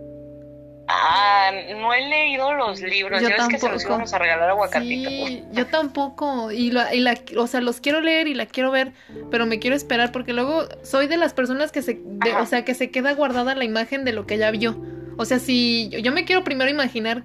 [0.92, 3.22] Ah, no he leído los libros.
[3.22, 3.86] Yo Yo es que se los tampoco.
[3.88, 5.08] íbamos a regalar a Aguacatito.
[5.10, 6.50] Sí, yo tampoco.
[6.50, 8.92] Y, la, y la, o sea, los quiero leer y la quiero ver,
[9.30, 12.64] pero me quiero esperar porque luego soy de las personas que se, de- o sea,
[12.64, 14.76] que se queda guardada la imagen de lo que ya vio.
[15.16, 17.22] O sea, si yo, yo me quiero primero imaginar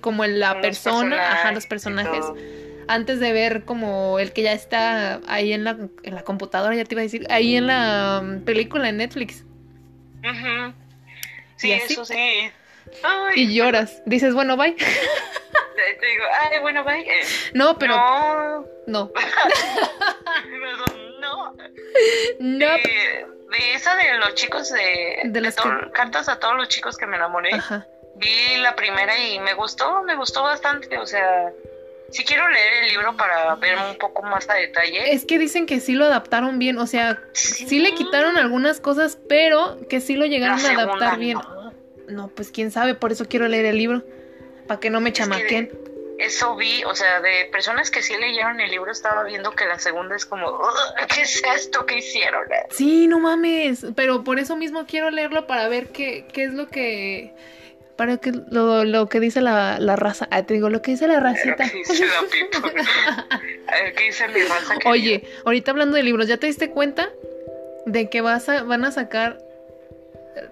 [0.00, 2.24] como la Los persona, ajá, los personajes
[2.88, 6.84] antes de ver como el que ya está ahí en la, en la computadora, ya
[6.84, 9.44] te iba a decir, ahí en la mm, película en Netflix.
[11.56, 12.14] Sí, eso sí.
[13.02, 14.02] Ay, Y lloras.
[14.06, 14.72] Dices, bueno, bye.
[14.74, 17.00] Te, digo, ay, bueno, bye.
[17.00, 19.10] Eh, No, pero No, no.
[21.20, 21.52] no.
[22.40, 22.58] No.
[22.58, 26.56] De, de esa de los chicos de, De de las todo- que- cartas a todos
[26.56, 27.54] los chicos que me enamoré.
[27.54, 27.86] Ajá.
[28.16, 30.98] Vi la primera y me gustó, me gustó bastante.
[30.98, 31.50] O sea,
[32.10, 35.12] sí quiero leer el libro para ver un poco más a detalle.
[35.12, 39.18] Es que dicen que sí lo adaptaron bien, o sea, sí le quitaron algunas cosas,
[39.28, 41.38] pero que sí lo llegaron a adaptar bien.
[41.38, 41.61] no.
[42.12, 44.02] No, pues quién sabe, por eso quiero leer el libro,
[44.66, 45.70] para que no me Es que chamaquen.
[46.18, 49.80] Eso vi, o sea, de personas que sí leyeron el libro estaba viendo que la
[49.80, 52.44] segunda es como, "Ugh, ¿qué es esto que hicieron?
[52.70, 56.68] Sí, no mames, pero por eso mismo quiero leerlo para ver qué, qué es lo
[56.68, 57.34] que...
[57.96, 60.26] Para que lo, lo que dice la, la raza.
[60.30, 61.68] Ah, te digo, lo que dice la Lo racita.
[61.68, 62.82] que dice la people.
[63.66, 64.74] A ver, ¿qué dice mi raza?
[64.74, 64.90] querida?
[64.90, 67.10] Oye, ahorita hablando de libros, ¿ya te diste cuenta
[67.86, 69.38] de que vas a, van a sacar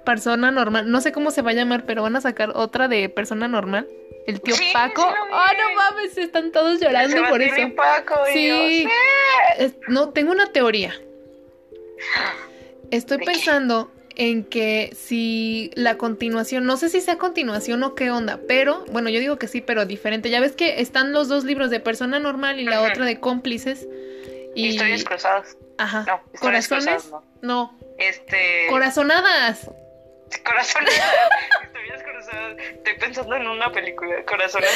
[0.05, 0.91] persona normal?
[0.91, 3.87] No sé cómo se va a llamar, pero van a sacar otra de persona normal.
[4.27, 5.03] El tío Sí, Paco.
[5.03, 5.09] sí.
[5.33, 6.19] ¡Oh, no mames!
[6.19, 7.75] Están todos llorando por eso.
[7.75, 8.85] Paco, Sí.
[9.59, 10.95] yo, no, tengo una teoría.
[12.91, 18.41] Estoy pensando en que si la continuación, no sé si sea continuación o qué onda,
[18.49, 20.29] pero bueno, yo digo que sí, pero diferente.
[20.31, 23.89] Ya ves que están los dos libros de persona normal y la otra de cómplices.
[24.55, 25.57] Y Historias cruzadas.
[25.79, 28.67] ajá, No, historias corazones, cruzadas, no, Este.
[28.69, 29.71] corazonadas.
[32.31, 34.75] Sea, estoy pensando en una película, corazonadas.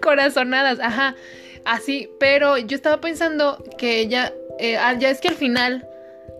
[0.00, 1.14] Corazonadas, ajá.
[1.64, 5.88] Así, pero yo estaba pensando que ella, eh, ah, ya es que al final,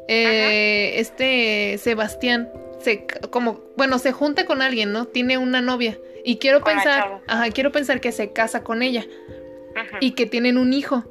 [0.08, 2.48] eh, este Sebastián,
[2.80, 5.06] se, como, bueno, se junta con alguien, ¿no?
[5.06, 5.98] Tiene una novia.
[6.24, 9.96] Y quiero Con pensar, ajá, quiero pensar que se casa con ella Ujú.
[10.00, 11.04] y que tienen un hijo.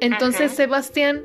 [0.00, 0.52] Entonces.
[0.52, 1.24] Sebastián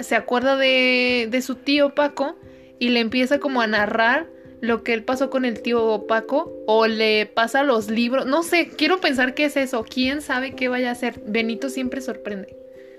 [0.00, 2.36] se acuerda de, de su tío Paco
[2.80, 4.26] y le empieza como a narrar
[4.60, 8.26] lo que él pasó con el tío Paco o le pasa los libros.
[8.26, 9.84] No sé, quiero pensar qué es eso.
[9.88, 11.20] ¿Quién sabe qué vaya a hacer?
[11.24, 12.54] Benito siempre sorprende.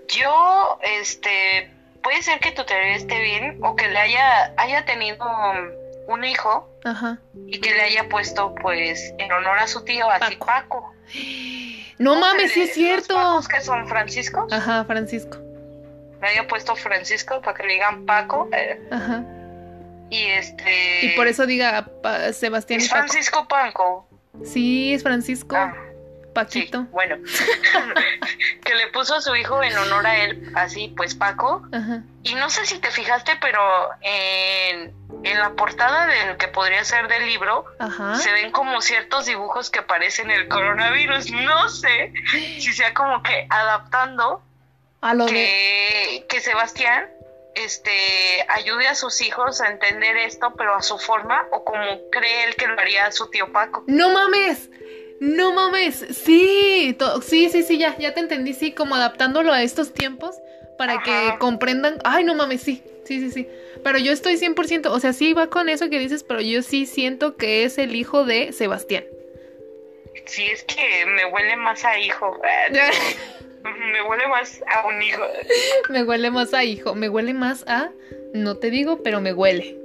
[0.07, 1.69] Yo, este,
[2.01, 5.23] puede ser que tu teoría esté bien o que le haya, haya tenido
[6.07, 7.19] un hijo Ajá.
[7.47, 10.45] y que le haya puesto, pues, en honor a su tío, así Paco.
[10.45, 10.93] Paco.
[11.99, 13.13] No mames, sí Los es cierto.
[13.13, 15.37] Pacos que son Franciscos, Ajá, Francisco.
[16.19, 18.49] le haya puesto Francisco para que le digan Paco.
[18.53, 19.23] eh, Ajá.
[20.11, 21.05] Y este.
[21.05, 22.89] Y por eso diga pa- Sebastián Es.
[22.89, 24.07] Francisco Panco.
[24.45, 25.55] Sí, es Francisco.
[25.55, 26.83] Ah, sí, Paquito.
[26.91, 27.17] bueno.
[28.63, 31.63] que le puso a su hijo en honor a él, así, pues Paco.
[31.73, 32.03] Ajá.
[32.23, 33.59] Y no sé si te fijaste, pero
[34.01, 34.93] en,
[35.23, 38.15] en la portada del que podría ser del libro, Ajá.
[38.15, 41.31] se ven como ciertos dibujos que parecen el coronavirus.
[41.31, 42.13] No sé
[42.59, 44.41] si sea como que adaptando
[45.01, 45.31] A lo de.
[45.33, 47.07] que, que Sebastián
[47.55, 47.91] este
[48.47, 52.55] ayude a sus hijos a entender esto, pero a su forma, o como cree él
[52.55, 53.83] que lo haría su tío Paco.
[53.87, 54.69] ¡No mames!
[55.19, 56.05] ¡No mames!
[56.23, 60.35] Sí, sí, sí, sí, ya, ya te entendí, sí, como adaptándolo a estos tiempos
[60.77, 61.99] para que comprendan.
[62.03, 62.61] ¡Ay, no mames!
[62.61, 63.47] Sí, sí, sí, sí.
[63.83, 66.85] Pero yo estoy 100%, o sea, sí va con eso que dices, pero yo sí
[66.85, 69.03] siento que es el hijo de Sebastián.
[70.25, 72.39] Si es que me huele más a hijo,
[73.63, 75.23] me huele más a un hijo.
[75.89, 77.91] me huele más a hijo, me huele más a...
[78.33, 79.77] No te digo, pero me huele.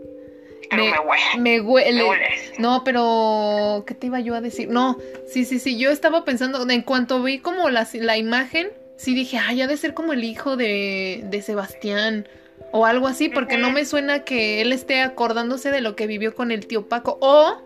[0.71, 1.25] Pero me, huele.
[1.39, 1.93] Me huele.
[1.93, 2.29] Me huele.
[2.59, 4.69] No, pero ¿qué te iba yo a decir?
[4.69, 9.15] No, sí, sí, sí, yo estaba pensando, en cuanto vi como la, la imagen, sí
[9.15, 12.29] dije, ay, ha de ser como el hijo de, de Sebastián
[12.73, 16.35] o algo así, porque no me suena que él esté acordándose de lo que vivió
[16.35, 17.19] con el tío Paco.
[17.21, 17.57] O...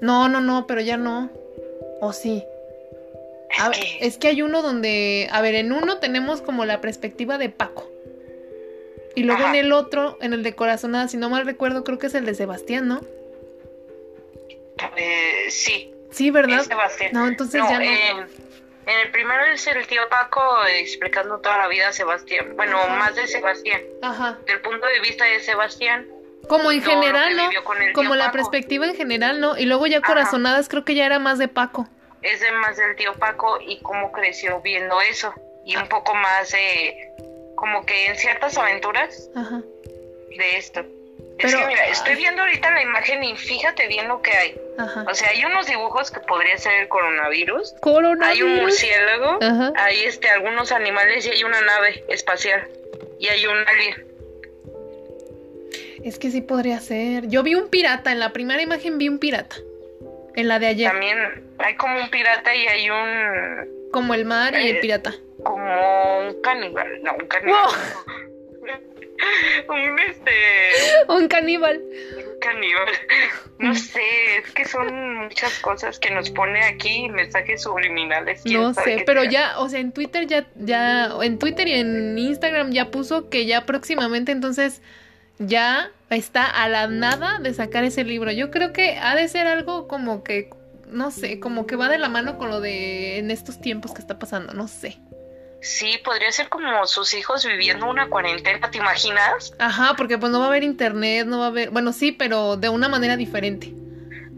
[0.00, 1.30] No, no, no, pero ya no.
[2.04, 2.44] O sí.
[3.60, 7.38] A ver, Es que- hay uno donde, a ver, en uno tenemos como la perspectiva
[7.38, 7.88] de Paco.
[9.14, 9.50] Y luego Ajá.
[9.50, 12.24] en el otro, en el de Corazonada, si no mal recuerdo, creo que es el
[12.24, 13.00] de Sebastián, ¿no?
[14.96, 16.60] eh, sí, Sí, ¿verdad?
[16.60, 17.10] es Sebastián.
[17.12, 17.84] No, entonces No, ya no.
[17.84, 18.18] en,
[18.86, 22.54] en el primero es el tío Paco explicando toda la vida a Sebastián.
[22.56, 22.96] Bueno, Ajá.
[22.96, 23.80] más de Sebastián.
[24.02, 24.38] Ajá.
[24.46, 26.08] Del punto de vista de Sebastián,
[26.56, 27.50] Como en general, ¿no?
[27.94, 28.36] Como la Paco.
[28.38, 29.56] perspectiva en general, ¿no?
[29.56, 30.06] Y luego ya Ajá.
[30.06, 31.88] Corazonadas creo que ya era más de Paco.
[32.22, 35.34] es de más del tío Paco y cómo creció viendo eso.
[35.64, 35.82] Y Ah.
[35.82, 37.08] un poco más de,
[37.56, 39.60] como que en ciertas aventuras Ajá.
[40.38, 40.84] de esto.
[41.38, 44.60] es que mira, estoy viendo ahorita la imagen y fíjate bien lo que hay.
[44.78, 45.04] Ajá.
[45.08, 47.72] O sea, hay unos dibujos que podría ser el coronavirus.
[47.74, 48.42] Hay Coronavirus.
[48.50, 49.72] un murciélago, Ajá.
[49.76, 52.68] hay este algunos animales y hay una nave espacial
[53.18, 54.06] y hay un alien.
[56.04, 57.28] Es que sí podría ser.
[57.28, 59.56] Yo vi un pirata, en la primera imagen vi un pirata.
[60.34, 60.90] En la de ayer.
[60.90, 61.18] También
[61.58, 64.80] hay como un pirata y hay un Como el mar y el Eh.
[64.80, 65.12] pirata.
[65.44, 67.68] como un caníbal, no, un caníbal.
[69.68, 70.30] un este
[71.08, 71.80] Un caníbal.
[71.80, 72.88] un caníbal.
[73.58, 74.00] No sé,
[74.38, 78.42] es que son muchas cosas que nos pone aquí mensajes subliminales.
[78.46, 79.30] No sé, pero sea.
[79.30, 83.46] ya, o sea, en Twitter ya, ya, en Twitter y en Instagram ya puso que
[83.46, 84.82] ya próximamente entonces
[85.38, 88.30] ya está a la nada de sacar ese libro.
[88.32, 90.50] Yo creo que ha de ser algo como que,
[90.88, 94.00] no sé, como que va de la mano con lo de en estos tiempos que
[94.00, 94.98] está pasando, no sé.
[95.60, 99.54] Sí, podría ser como sus hijos viviendo una cuarentena, ¿te imaginas?
[99.60, 102.56] Ajá, porque pues no va a haber internet, no va a haber, bueno, sí, pero
[102.56, 103.72] de una manera diferente.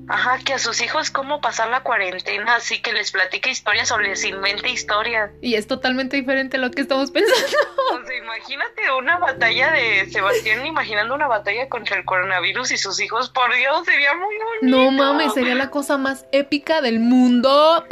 [0.09, 3.99] Ajá, que a sus hijos cómo pasar la cuarentena, así que les platique historias o
[3.99, 5.31] les invente historias.
[5.40, 7.47] Y es totalmente diferente a lo que estamos pensando.
[7.93, 13.01] O sea, imagínate una batalla de Sebastián imaginando una batalla contra el coronavirus y sus
[13.01, 14.77] hijos, por Dios, sería muy bonito.
[14.77, 17.85] No mames, sería la cosa más épica del mundo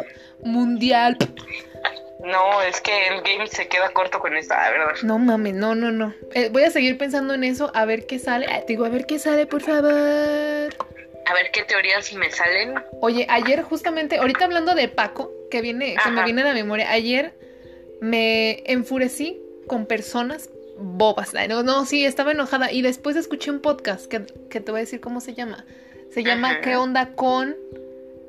[0.44, 1.16] mundial.
[2.24, 4.94] No, es que el game se queda corto con esta, verdad.
[5.02, 6.14] No mames, no, no, no.
[6.34, 8.46] Eh, voy a seguir pensando en eso, a ver qué sale.
[8.48, 10.72] Ah, te digo, a ver qué sale, por favor.
[11.26, 12.74] A ver qué teorías me salen.
[13.00, 16.24] Oye, ayer justamente, ahorita hablando de Paco, que viene, que me Ajá.
[16.24, 17.34] viene a la memoria, ayer
[18.00, 21.32] me enfurecí con personas bobas.
[21.48, 22.72] No, no, sí, estaba enojada.
[22.72, 25.64] Y después escuché un podcast que, que te voy a decir cómo se llama.
[26.10, 26.60] Se llama Ajá.
[26.60, 27.56] ¿Qué onda con?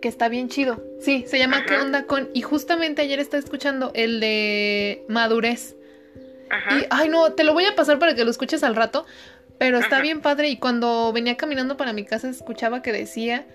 [0.01, 0.83] Que está bien chido.
[1.01, 1.83] Sí, se llama ¿Qué Ajá.
[1.83, 2.29] onda con?
[2.33, 5.75] Y justamente ayer estaba escuchando el de madurez.
[6.49, 6.77] Ajá.
[6.77, 9.05] Y, ay, no, te lo voy a pasar para que lo escuches al rato.
[9.63, 10.49] Pero está bien padre.
[10.49, 13.45] Y cuando venía caminando para mi casa, escuchaba que decía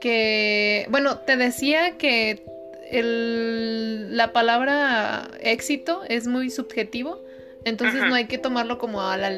[0.00, 2.44] que, bueno, te decía que
[2.88, 7.20] el, la palabra éxito es muy subjetivo,
[7.64, 9.32] entonces no hay que tomarlo como a la,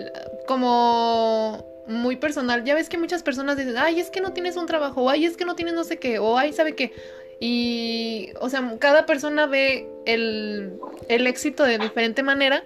[0.47, 2.63] como muy personal.
[2.65, 5.25] Ya ves que muchas personas dicen, ay, es que no tienes un trabajo, o ay,
[5.25, 6.93] es que no tienes no sé qué, o ay, sabe qué.
[7.41, 10.75] Y, o sea, cada persona ve el,
[11.09, 12.65] el éxito de diferente manera.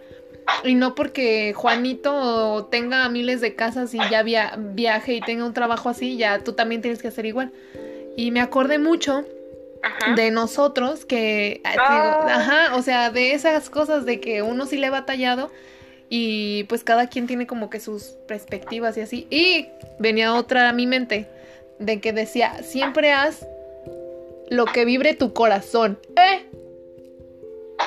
[0.64, 5.54] Y no porque Juanito tenga miles de casas y ya via viaje y tenga un
[5.54, 7.52] trabajo así, ya tú también tienes que hacer igual.
[8.16, 9.24] Y me acordé mucho
[10.14, 12.26] de nosotros que, ah, ah.
[12.28, 15.50] ajá, o sea, de esas cosas de que uno sí le ha batallado
[16.08, 19.26] y pues cada quien tiene como que sus perspectivas y así.
[19.30, 21.26] Y venía otra a mi mente
[21.78, 23.46] de que decía, siempre haz
[24.50, 25.98] lo que vibre tu corazón.
[26.16, 26.44] ¿Eh?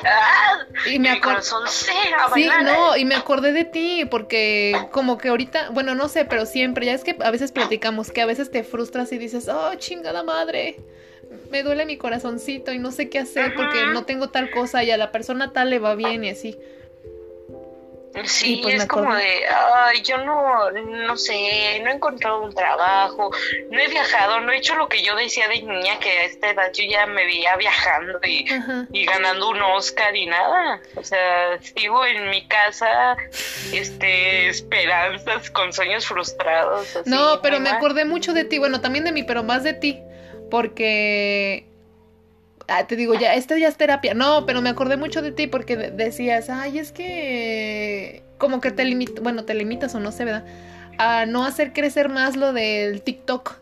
[0.04, 5.70] Ah, y me acordé sí no y me acordé de ti porque como que ahorita
[5.70, 8.62] bueno no sé pero siempre ya es que a veces platicamos que a veces te
[8.62, 10.76] frustras y dices oh chingada madre
[11.50, 14.90] me duele mi corazoncito y no sé qué hacer porque no tengo tal cosa y
[14.90, 16.58] a la persona tal le va bien y así
[18.24, 23.30] Sí, pues es como de, ay, yo no, no sé, no he encontrado un trabajo,
[23.70, 26.50] no he viajado, no he hecho lo que yo decía de niña, que a esta
[26.50, 28.46] edad yo ya me veía viajando y,
[28.92, 30.80] y ganando un Oscar y nada.
[30.94, 33.16] O sea, sigo en mi casa,
[33.72, 36.98] este, esperanzas con sueños frustrados.
[37.04, 40.00] no, pero me acordé mucho de ti, bueno, también de mí, pero más de ti,
[40.50, 41.66] porque
[42.68, 44.14] ah, te digo, ya, esto ya es terapia.
[44.14, 48.84] No, pero me acordé mucho de ti porque decías, ay, es que como que te
[48.84, 50.44] limitas, bueno, te limitas o no sé, ¿verdad?
[50.98, 53.54] A no hacer crecer más lo del TikTok.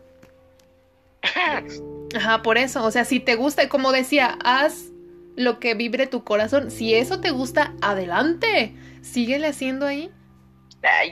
[2.15, 4.91] Ajá, por eso, o sea, si te gusta, como decía, haz
[5.35, 6.71] lo que vibre tu corazón.
[6.71, 8.73] Si eso te gusta, adelante.
[9.01, 10.11] Síguele haciendo ahí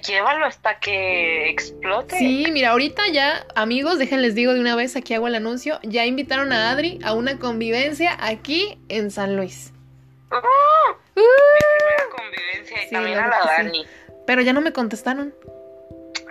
[0.05, 2.17] llévalo hasta que explote.
[2.17, 6.05] Sí, mira, ahorita ya, amigos, déjenles digo de una vez, aquí hago el anuncio, ya
[6.05, 9.73] invitaron a Adri a una convivencia aquí en San Luis.
[10.31, 10.35] ¡Uh!
[10.35, 11.21] ¡Uh!
[11.21, 13.85] Mi primera convivencia y también a la Dani.
[14.25, 15.33] Pero ya no me contestaron.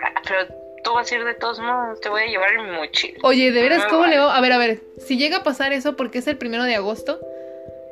[0.03, 0.47] Ah, pero
[0.83, 3.19] tú vas a ir de todos modos, te voy a llevar en mi mochila.
[3.23, 4.35] Oye, de veras, ¿cómo le va?
[4.35, 7.19] A ver, a ver, si llega a pasar eso porque es el primero de agosto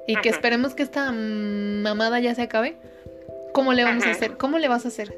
[0.07, 2.75] y que esperemos que esta mamada ya se acabe,
[3.53, 4.37] ¿cómo le vamos a hacer?
[4.37, 5.13] ¿Cómo le vas a hacer?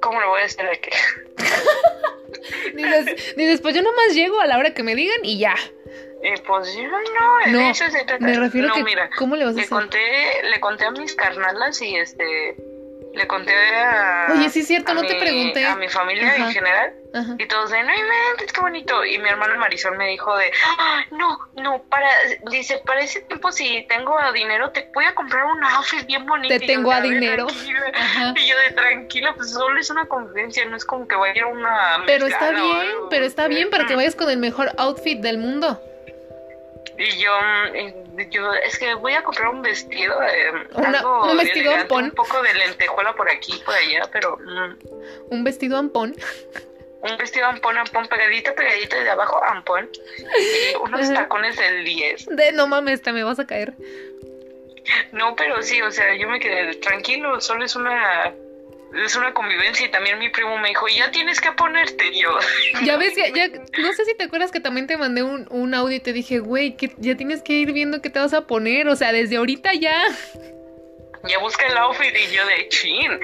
[0.00, 0.90] ¿Cómo lo voy a hacer aquí?
[2.74, 5.54] dices, dices, pues yo nomás llego a la hora que me digan y ya.
[6.22, 8.24] Y pues yo no, no eso se trata.
[8.24, 8.84] Me refiero a que,
[9.16, 9.70] ¿cómo le vas a le hacer?
[9.70, 12.56] Conté, le conté a mis carnalas y este
[13.14, 14.28] le conté a.
[14.32, 15.66] Oye, sí es cierto, no te pregunté.
[15.66, 16.94] A mi familia en general.
[17.38, 19.04] Y todos de, no inventes, qué bonito.
[19.04, 22.08] Y mi hermana Marisol me dijo de, ah, no, no, para,
[22.50, 26.56] dice, para ese tiempo si tengo dinero, te voy a comprar un outfit bien bonito.
[26.56, 27.48] Te tengo a dinero.
[28.36, 31.46] Y yo de tranquila, pues solo es una convivencia, no es como que vaya a
[31.48, 32.02] una.
[32.06, 35.82] Pero está bien, pero está bien para que vayas con el mejor outfit del mundo.
[36.96, 37.32] Y yo,
[37.72, 42.04] mm, yo, es que voy a comprar un vestido, eh, un vestido ampón.
[42.04, 44.36] Un poco de lentejuela por aquí, por allá, pero...
[44.36, 44.76] Mm.
[45.30, 46.14] Un vestido ampón.
[47.02, 49.88] Un vestido ampón, ampón, pegadito, pegadito, y de abajo ampón.
[50.18, 52.26] Y unos tacones del 10.
[52.26, 53.74] De no mames, te me vas a caer.
[55.12, 58.34] No, pero sí, o sea, yo me quedé tranquilo, solo es una
[58.94, 62.30] es una convivencia y también mi primo me dijo, ya tienes que ponerte yo.
[62.84, 63.48] Ya ves, ya, ya,
[63.78, 66.38] no sé si te acuerdas que también te mandé un, un audio y te dije,
[66.38, 69.36] güey, que ya tienes que ir viendo qué te vas a poner, o sea, desde
[69.36, 70.04] ahorita ya.
[71.24, 73.20] Ya busqué el outfit y yo de chin,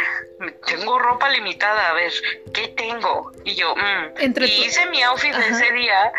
[0.67, 2.13] tengo ropa limitada, a ver,
[2.53, 3.33] ¿qué tengo?
[3.45, 4.21] Y yo, mm.
[4.21, 6.13] Entre y hice mi outfit de ese día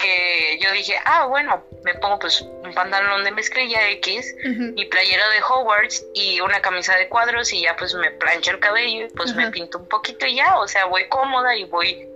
[0.00, 4.34] que yo dije, ah, bueno, me pongo pues un pantalón de mezclilla X
[4.76, 8.60] y playera de Hogwarts y una camisa de cuadros y ya pues me plancho el
[8.60, 12.08] cabello y pues me pinto un poquito y ya, o sea, voy cómoda y voy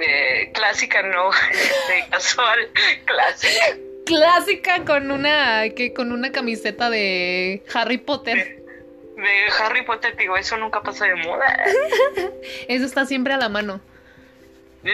[0.00, 2.68] eh, clásica, no, este, casual,
[3.04, 3.76] clásica.
[4.06, 8.62] Clásica con una, que con una camiseta de Harry Potter.
[9.16, 11.46] De, Harry Potter, digo, eso nunca pasa de moda.
[12.68, 13.80] eso está siempre a la mano.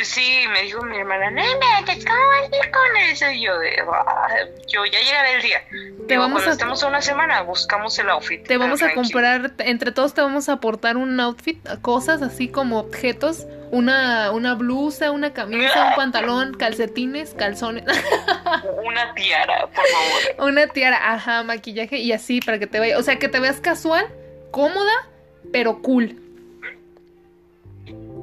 [0.03, 3.31] Sí, me dijo mi hermana, no inventes, ¿cómo vas a ir con eso?
[3.31, 4.29] Y yo, de, ah,
[4.66, 5.62] yo ya llegaré el día.
[6.09, 6.53] Te vamos cuando a...
[6.55, 8.44] estemos una semana, buscamos el outfit.
[8.44, 12.81] Te vamos a comprar, entre todos te vamos a aportar un outfit, cosas así como
[12.81, 17.85] objetos, una, una blusa, una camisa, un pantalón, calcetines, calzones.
[18.85, 20.51] una tiara, por favor.
[20.51, 23.61] Una tiara, ajá, maquillaje y así para que te vaya, o sea, que te veas
[23.61, 24.09] casual,
[24.51, 25.09] cómoda,
[25.53, 26.25] pero cool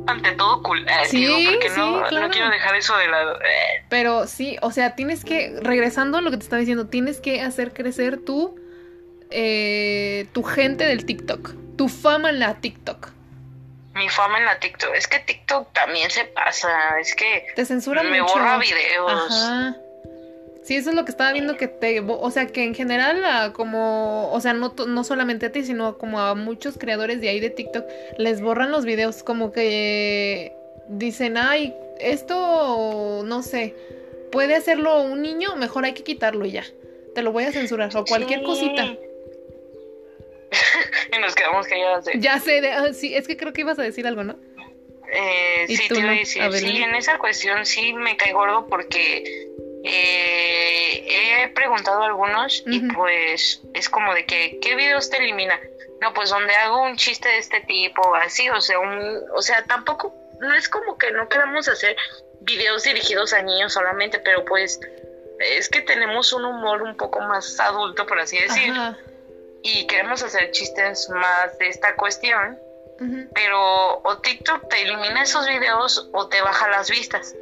[0.07, 0.86] ante todo cool.
[0.88, 3.39] Eh, sí, porque no, no, quiero dejar eso de lado.
[3.41, 3.84] Eh.
[3.89, 7.41] Pero sí, o sea, tienes que, regresando a lo que te estaba diciendo, tienes que
[7.41, 8.59] hacer crecer tu,
[9.30, 13.09] eh, tu gente del TikTok, tu fama en la TikTok.
[13.95, 14.93] mi fama en la TikTok.
[14.95, 16.99] Es que TikTok también se pasa.
[16.99, 18.34] Es que te censura me mucho.
[18.34, 19.32] borra videos.
[19.32, 19.78] Ajá.
[20.64, 24.32] Sí, eso es lo que estaba viendo que te, o sea, que en general como,
[24.32, 27.49] o sea, no, no solamente a ti, sino como a muchos creadores de ahí de
[27.49, 27.84] TikTok
[28.18, 30.53] les borran los videos, como que
[30.88, 33.76] dicen, ay, esto, no sé,
[34.32, 36.64] puede hacerlo un niño, mejor hay que quitarlo y ya.
[37.14, 38.45] Te lo voy a censurar o cualquier Sí.
[38.45, 38.95] cosita.
[41.16, 42.05] y nos quedamos callados.
[42.05, 44.38] de- Ya sé, de- ah, sí, es que creo que ibas a decir algo, ¿no?
[45.11, 48.66] Eh, ¿Y sí, te iba a decir, sí, en esa cuestión sí me cae gordo
[48.68, 49.47] porque
[49.84, 55.59] eh, he preguntado a algunos y pues es como de que, ¿qué videos te elimina?
[56.01, 59.63] No, pues donde hago un chiste de este tipo, así, o sea, un, o sea,
[59.63, 61.95] tampoco, no es como que no queramos hacer
[62.41, 64.79] videos dirigidos a niños solamente, pero pues
[65.39, 68.97] es que tenemos un humor un poco más adulto, por así decir, Ajá.
[69.61, 72.57] y queremos hacer chistes más de esta cuestión
[73.34, 77.36] pero o TikTok te elimina esos videos o te baja las vistas.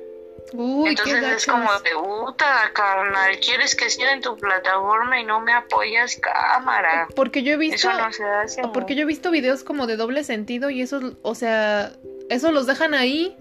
[0.54, 5.40] Uy, Entonces es como de puta, carnal, quieres que siga en tu plataforma y no
[5.40, 7.08] me apoyas, cámara.
[7.16, 8.62] Porque yo he visto, Eso no se hace.
[8.74, 11.94] porque yo he visto videos como de doble sentido y esos, o sea,
[12.30, 13.38] esos los dejan ahí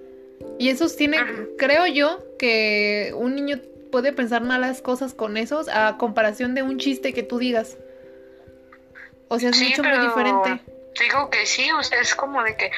[0.58, 3.58] y esos tienen, creo yo, que un niño
[3.90, 7.76] puede pensar malas cosas con esos a comparación de un chiste que tú digas.
[9.28, 10.62] O sea, es Sí, mucho muy diferente.
[11.00, 12.70] Digo que sí, o sea, es como de que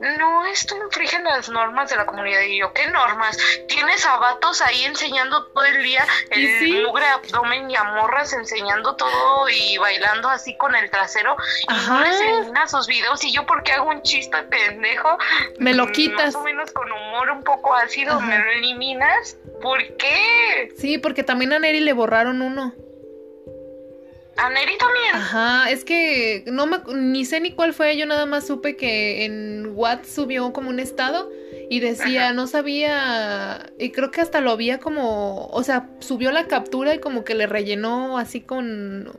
[0.00, 2.40] no, esto infringe las normas de la comunidad.
[2.42, 3.36] Y yo, ¿qué normas?
[3.68, 6.82] Tienes a vatos ahí enseñando todo el día el ¿Y sí?
[6.86, 11.36] mugre abdomen y a morras enseñando todo y bailando así con el trasero.
[11.68, 11.94] Y Ajá.
[11.94, 13.22] no les elimina sus videos.
[13.24, 15.18] Y yo, porque hago un chiste pendejo?
[15.58, 16.26] Me lo mm, quitas.
[16.26, 18.26] Más o menos con humor un poco ácido, Ajá.
[18.26, 19.36] ¿me lo eliminas?
[19.60, 20.72] ¿Por qué?
[20.78, 22.74] Sí, porque también a Neri le borraron uno.
[24.40, 25.14] A Neri también.
[25.14, 29.26] Ajá, es que no me, ni sé ni cuál fue, yo nada más supe que
[29.26, 31.30] en Watt subió como un estado
[31.68, 32.32] y decía, Ajá.
[32.32, 37.00] no sabía, y creo que hasta lo había como, o sea, subió la captura y
[37.00, 39.12] como que le rellenó así con,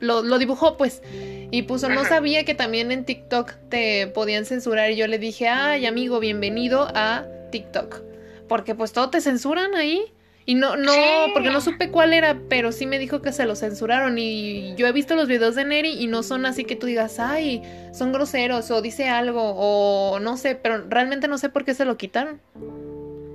[0.00, 1.02] lo, lo dibujó pues,
[1.50, 5.48] y puso, no sabía que también en TikTok te podían censurar y yo le dije,
[5.48, 8.00] ay amigo, bienvenido a TikTok,
[8.48, 10.12] porque pues todo te censuran ahí.
[10.48, 11.00] Y no, no, Sí.
[11.34, 14.16] porque no supe cuál era, pero sí me dijo que se lo censuraron.
[14.16, 17.18] Y yo he visto los videos de Neri y no son así que tú digas,
[17.18, 21.74] ay, son groseros o dice algo o no sé, pero realmente no sé por qué
[21.74, 22.40] se lo quitaron.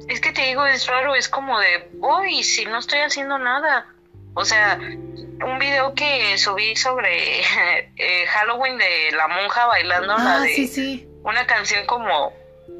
[0.07, 3.88] Es que te digo, es raro, es como de, uy, si no estoy haciendo nada.
[4.34, 7.41] O sea, un video que subí sobre
[7.97, 11.07] eh, Halloween de la monja bailando la Ah, de sí, sí.
[11.24, 12.32] una canción como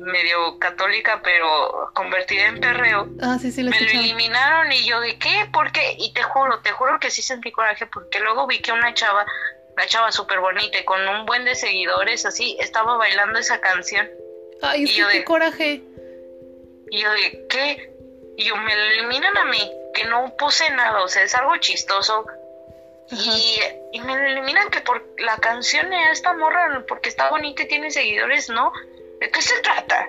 [0.02, 3.08] medio católica, pero convertida en perreo.
[3.22, 5.96] Ah, sí, sí, lo Me lo eliminaron y yo de qué, ¿por qué?
[6.00, 9.26] Y te juro, te juro que sí sentí coraje porque luego vi que una chava,
[9.76, 14.10] una chava súper bonita y con un buen de seguidores así, estaba bailando esa canción.
[14.62, 15.82] Ay, y que yo qué de- coraje.
[16.90, 17.94] Y yo de, ¿qué?
[18.38, 21.56] Y yo, me lo eliminan a mí, que no puse nada, o sea, es algo
[21.58, 22.26] chistoso.
[23.12, 23.60] Y,
[23.92, 27.68] y me lo eliminan que por la canción de esta morra, porque está bonita y
[27.68, 28.72] tiene seguidores, ¿no?
[29.22, 30.08] ¿De qué se trata?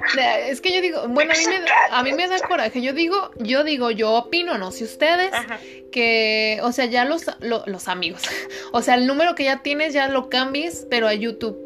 [0.49, 2.81] Es que yo digo, bueno, a mí, me, da- a mí me da coraje.
[2.83, 5.61] Yo digo, yo digo, yo opino, no sé ustedes, Ajá.
[5.93, 8.23] que, o sea, ya los, lo- los amigos,
[8.73, 11.59] o sea, el número que ya tienes ya lo cambies, pero a YouTube.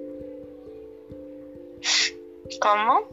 [2.61, 3.09] ¿Cómo?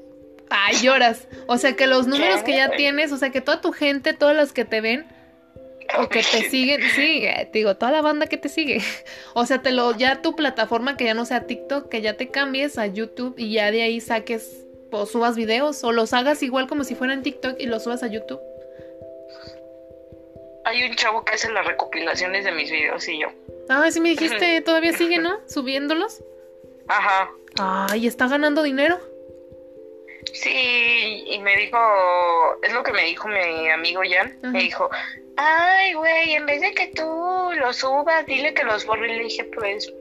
[0.50, 1.28] Ay, lloras.
[1.48, 2.52] O sea, que los números ¿Qué?
[2.52, 5.06] que ya tienes, o sea, que toda tu gente, todas las que te ven
[6.00, 8.82] o que te siguen, sí, digo, toda la banda que te sigue.
[9.36, 12.30] O sea, te lo, ya tu plataforma que ya no sea TikTok, que ya te
[12.30, 16.68] cambies a YouTube y ya de ahí saques o subas videos o los hagas igual
[16.68, 18.40] como si fueran TikTok y los subas a YouTube.
[20.66, 23.28] Hay un chavo que hace las recopilaciones de mis videos y yo.
[23.70, 25.40] Ah, sí me dijiste, todavía sigue, ¿no?
[25.48, 26.22] Subiéndolos.
[26.88, 27.30] Ajá.
[27.60, 29.00] Ay, está ganando dinero.
[30.32, 31.78] Sí, y me dijo,
[32.64, 34.52] es lo que me dijo mi amigo Jan, Ajá.
[34.52, 34.90] me dijo,
[35.38, 39.12] ay, güey, en vez de que tú lo subas, dile que los borre.
[39.14, 39.92] Y le dije, pues,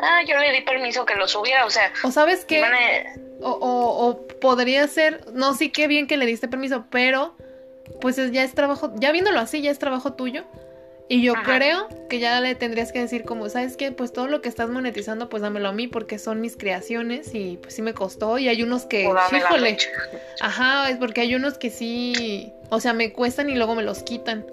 [0.00, 3.50] ah, yo le di permiso que lo subiera, o sea, O sabes qué, a- o,
[3.50, 7.34] o, o podría ser, no, sí, qué bien que le diste permiso, pero
[8.00, 10.44] pues es- ya es trabajo, ya viéndolo así, ya es trabajo tuyo.
[11.10, 11.58] Y yo Ajá.
[11.58, 13.92] creo que ya le tendrías que decir como, ¿sabes qué?
[13.92, 17.56] Pues todo lo que estás monetizando, pues dámelo a mí porque son mis creaciones y
[17.56, 18.38] pues sí me costó.
[18.38, 19.78] Y hay unos que, híjole,
[20.40, 24.02] ajá, es porque hay unos que sí, o sea, me cuestan y luego me los
[24.02, 24.46] quitan.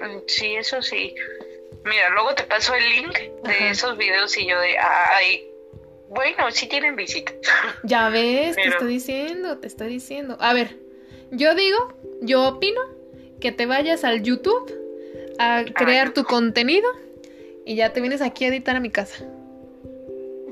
[0.00, 1.14] Mm, Sí, eso sí.
[1.84, 3.70] Mira, luego te paso el link de Ajá.
[3.70, 5.44] esos videos y yo de, ay,
[6.08, 7.34] bueno, sí tienen visitas.
[7.82, 10.36] Ya ves, te estoy diciendo, te estoy diciendo.
[10.40, 10.76] A ver,
[11.30, 12.80] yo digo, yo opino
[13.40, 14.72] que te vayas al YouTube
[15.38, 16.88] a crear tu contenido
[17.64, 19.24] y ya te vienes aquí a editar a mi casa.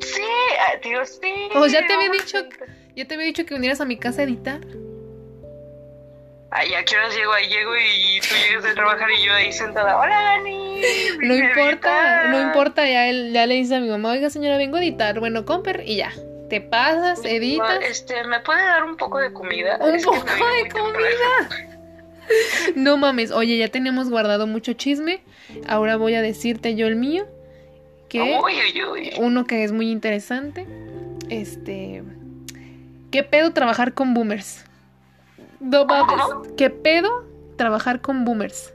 [0.01, 0.23] Sí,
[0.61, 1.49] ah, Dios mío.
[1.53, 2.39] Pues ya te había dicho,
[2.95, 4.61] ya te había dicho que vinieras a mi casa a editar.
[6.51, 7.33] Ay, ¿a qué horas llego?
[7.33, 9.99] Ahí llego y tú llegas a trabajar y yo ahí sentada.
[9.99, 10.81] Hola, Dani.
[11.21, 12.27] No importa, editar".
[12.29, 15.19] no importa, ya, él, ya le dice a mi mamá, oiga señora, vengo a editar.
[15.19, 16.13] Bueno, comper, y ya.
[16.49, 17.83] Te pasas, editas.
[17.83, 19.79] Este, ¿me puede dar un poco de comida?
[19.81, 21.73] Un Es poco de comida.
[22.75, 25.23] No mames, oye, ya tenemos guardado mucho chisme.
[25.67, 27.27] Ahora voy a decirte yo el mío.
[28.09, 29.11] Que Uy, uy, uy.
[29.19, 30.67] uno que es muy interesante.
[31.29, 32.03] Este.
[33.11, 34.65] ¿Qué pedo trabajar con boomers?
[35.61, 36.17] No mames.
[36.57, 37.25] ¿Qué pedo
[37.57, 38.73] trabajar con boomers?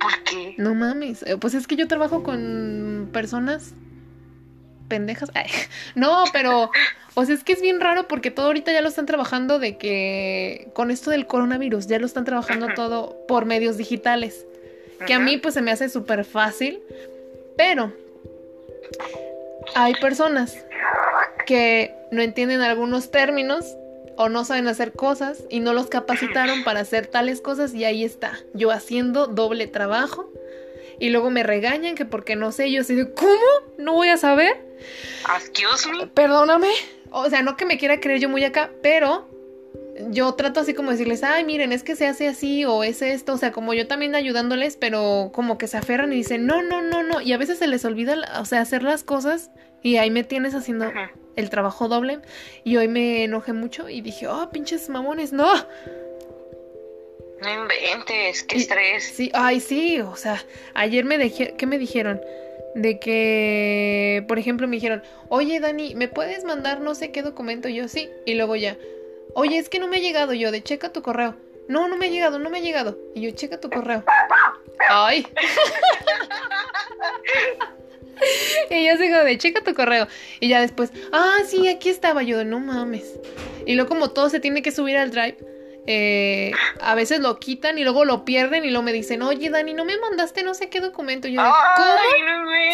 [0.00, 0.54] ¿Por qué?
[0.58, 1.22] No mames.
[1.22, 3.74] Eh, Pues es que yo trabajo con personas
[4.88, 5.30] pendejas.
[5.34, 5.46] Ay,
[5.94, 6.70] no, pero.
[7.16, 9.76] O sea, es que es bien raro porque todo ahorita ya lo están trabajando de
[9.76, 10.68] que.
[10.74, 12.74] Con esto del coronavirus, ya lo están trabajando Ajá.
[12.74, 14.46] todo por medios digitales.
[15.06, 16.80] Que a mí, pues se me hace súper fácil.
[17.56, 17.92] Pero.
[19.74, 20.56] Hay personas
[21.46, 23.76] que no entienden algunos términos
[24.16, 28.04] o no saben hacer cosas y no los capacitaron para hacer tales cosas y ahí
[28.04, 30.30] está, yo haciendo doble trabajo
[30.98, 33.30] y luego me regañan que porque no sé, yo así de, ¿cómo?
[33.78, 34.64] ¿No voy a saber?
[35.36, 36.06] Excuse me.
[36.06, 36.70] Perdóname.
[37.10, 39.28] O sea, no que me quiera creer yo muy acá, pero
[40.10, 43.34] yo trato así como decirles, ay, miren, es que se hace así o es esto,
[43.34, 46.82] o sea, como yo también ayudándoles, pero como que se aferran y dicen, no, no,
[46.82, 49.50] no, no, y a veces se les olvida, o sea, hacer las cosas
[49.82, 51.12] y ahí me tienes haciendo Ajá.
[51.36, 52.20] el trabajo doble
[52.64, 55.48] y hoy me enojé mucho y dije, oh, pinches mamones, no.
[57.44, 59.04] No inventes, qué Y- estrés.
[59.04, 60.42] Sí, ay, sí, o sea,
[60.72, 62.20] ayer me dejé, ¿qué me dijeron?
[62.74, 67.68] De que, por ejemplo, me dijeron, oye, Dani, ¿me puedes mandar no sé qué documento?
[67.68, 68.76] Yo, sí, y luego ya,
[69.34, 71.36] oye, es que no me ha llegado yo, de checa tu correo.
[71.68, 72.98] No, no me ha llegado, no me ha llegado.
[73.14, 74.04] Y yo, checa tu correo.
[74.90, 75.26] Ay.
[78.70, 80.06] y yo digo, de checa tu correo.
[80.40, 83.18] Y ya después, ah, sí, aquí estaba yo, de no mames.
[83.66, 85.36] Y luego como todo se tiene que subir al drive,
[85.86, 89.74] eh, a veces lo quitan y luego lo pierden y luego me dicen, oye Dani,
[89.74, 91.28] ¿no me mandaste no sé qué documento?
[91.28, 91.98] Yo de, ¿cómo?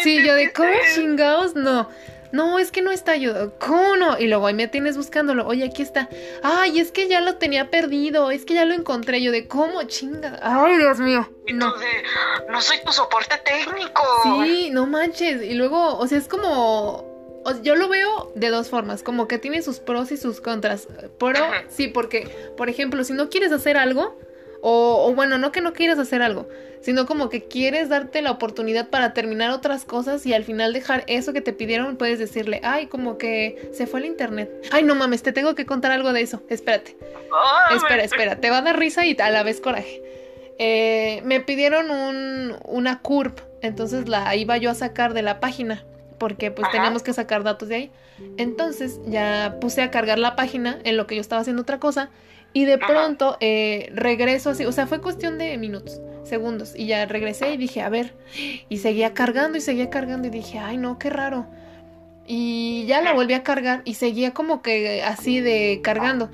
[0.03, 1.55] Sí, yo de, ¿cómo chingados?
[1.55, 1.89] No.
[2.31, 3.57] No, es que no está yo.
[3.59, 4.17] ¿Cómo no?
[4.17, 5.45] Y luego ahí me tienes buscándolo.
[5.45, 6.07] Oye, aquí está.
[6.43, 8.31] Ay, es que ya lo tenía perdido.
[8.31, 9.21] Es que ya lo encontré.
[9.21, 10.39] Yo de, ¿cómo chinga?
[10.41, 11.29] Ay, Dios mío.
[11.53, 11.73] No.
[12.49, 14.03] no soy tu soporte técnico.
[14.23, 15.43] Sí, no manches.
[15.43, 17.10] Y luego, o sea, es como.
[17.45, 20.87] O- yo lo veo de dos formas, como que tiene sus pros y sus contras.
[21.19, 21.63] Pero Ajá.
[21.69, 22.27] sí, porque,
[22.57, 24.17] por ejemplo, si no quieres hacer algo,
[24.63, 26.47] o, o bueno, no que no quieras hacer algo,
[26.81, 31.03] sino como que quieres darte la oportunidad para terminar otras cosas y al final dejar
[31.07, 34.51] eso que te pidieron, puedes decirle, ay, como que se fue el internet.
[34.71, 36.43] Ay, no mames, te tengo que contar algo de eso.
[36.49, 36.95] Espérate.
[37.69, 40.03] Ay, Espera, me- espera, te va a dar risa y a la vez coraje.
[40.59, 45.83] Eh, me pidieron un, una CURP, entonces la iba yo a sacar de la página,
[46.21, 46.73] porque pues Ajá.
[46.73, 47.91] teníamos que sacar datos de ahí.
[48.37, 52.11] Entonces ya puse a cargar la página en lo que yo estaba haciendo otra cosa
[52.53, 52.85] y de Ajá.
[52.85, 57.57] pronto eh, regreso así, o sea, fue cuestión de minutos, segundos, y ya regresé y
[57.57, 58.13] dije, a ver,
[58.69, 61.47] y seguía cargando y seguía cargando y dije, ay no, qué raro.
[62.27, 66.29] Y ya la volví a cargar y seguía como que así de cargando.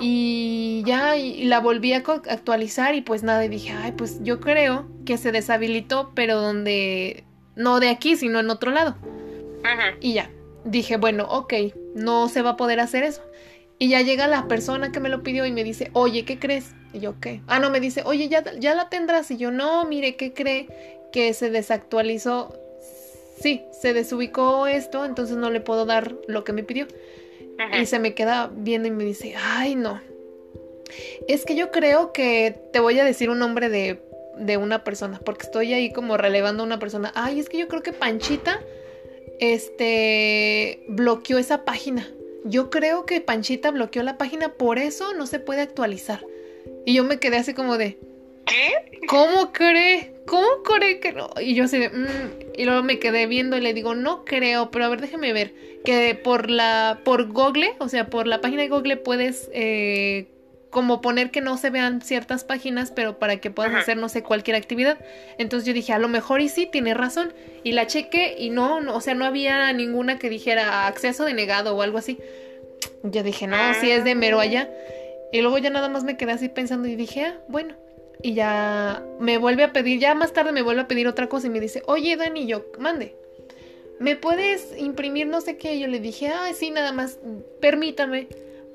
[0.00, 4.40] Y ya y la volví a actualizar y pues nada, y dije, ay, pues yo
[4.40, 7.22] creo que se deshabilitó, pero donde,
[7.56, 8.96] no de aquí, sino en otro lado.
[9.02, 9.98] Ujú.
[10.00, 10.30] Y ya,
[10.64, 11.54] dije, bueno, ok,
[11.94, 13.22] no se va a poder hacer eso.
[13.78, 16.72] Y ya llega la persona que me lo pidió y me dice, oye, ¿qué crees?
[16.92, 17.40] Y yo, ¿qué?
[17.46, 19.30] Ah, no, me dice, oye, ya, ya la tendrás.
[19.30, 20.68] Y yo, no, mire, ¿qué cree?
[21.12, 22.54] Que se desactualizó.
[23.40, 26.86] Sí, se desubicó esto, entonces no le puedo dar lo que me pidió.
[27.78, 30.00] Y se me queda viendo y me dice, ay no.
[31.28, 34.02] Es que yo creo que te voy a decir un nombre de,
[34.40, 37.12] de una persona, porque estoy ahí como relevando a una persona.
[37.14, 38.60] Ay, es que yo creo que Panchita,
[39.38, 42.08] este, bloqueó esa página.
[42.44, 46.24] Yo creo que Panchita bloqueó la página, por eso no se puede actualizar.
[46.86, 47.98] Y yo me quedé así como de,
[48.46, 48.98] ¿Qué?
[49.06, 50.14] ¿Cómo cree?
[50.26, 51.30] ¿Cómo cree que no?
[51.40, 52.06] Y yo así de, "Mm",
[52.56, 55.52] y luego me quedé viendo y le digo, no creo, pero a ver, déjeme ver.
[55.84, 60.26] Que por la, por Google, o sea, por la página de Google puedes eh,
[60.70, 63.80] como poner que no se vean ciertas páginas, pero para que puedas Ajá.
[63.80, 64.98] hacer, no sé, cualquier actividad.
[65.36, 67.32] Entonces yo dije, a lo mejor y sí, tiene razón.
[67.64, 71.76] Y la chequé y no, no, o sea, no había ninguna que dijera acceso denegado
[71.76, 72.18] o algo así.
[73.02, 74.70] Yo dije, no, si es de mero allá.
[75.32, 77.74] Y luego ya nada más me quedé así pensando y dije, ah, bueno.
[78.22, 81.46] Y ya me vuelve a pedir, ya más tarde me vuelve a pedir otra cosa
[81.46, 83.14] y me dice, oye Dani, yo, mande,
[83.98, 85.78] ¿me puedes imprimir no sé qué?
[85.78, 87.18] Yo le dije, ah, sí, nada más,
[87.60, 88.28] permítame,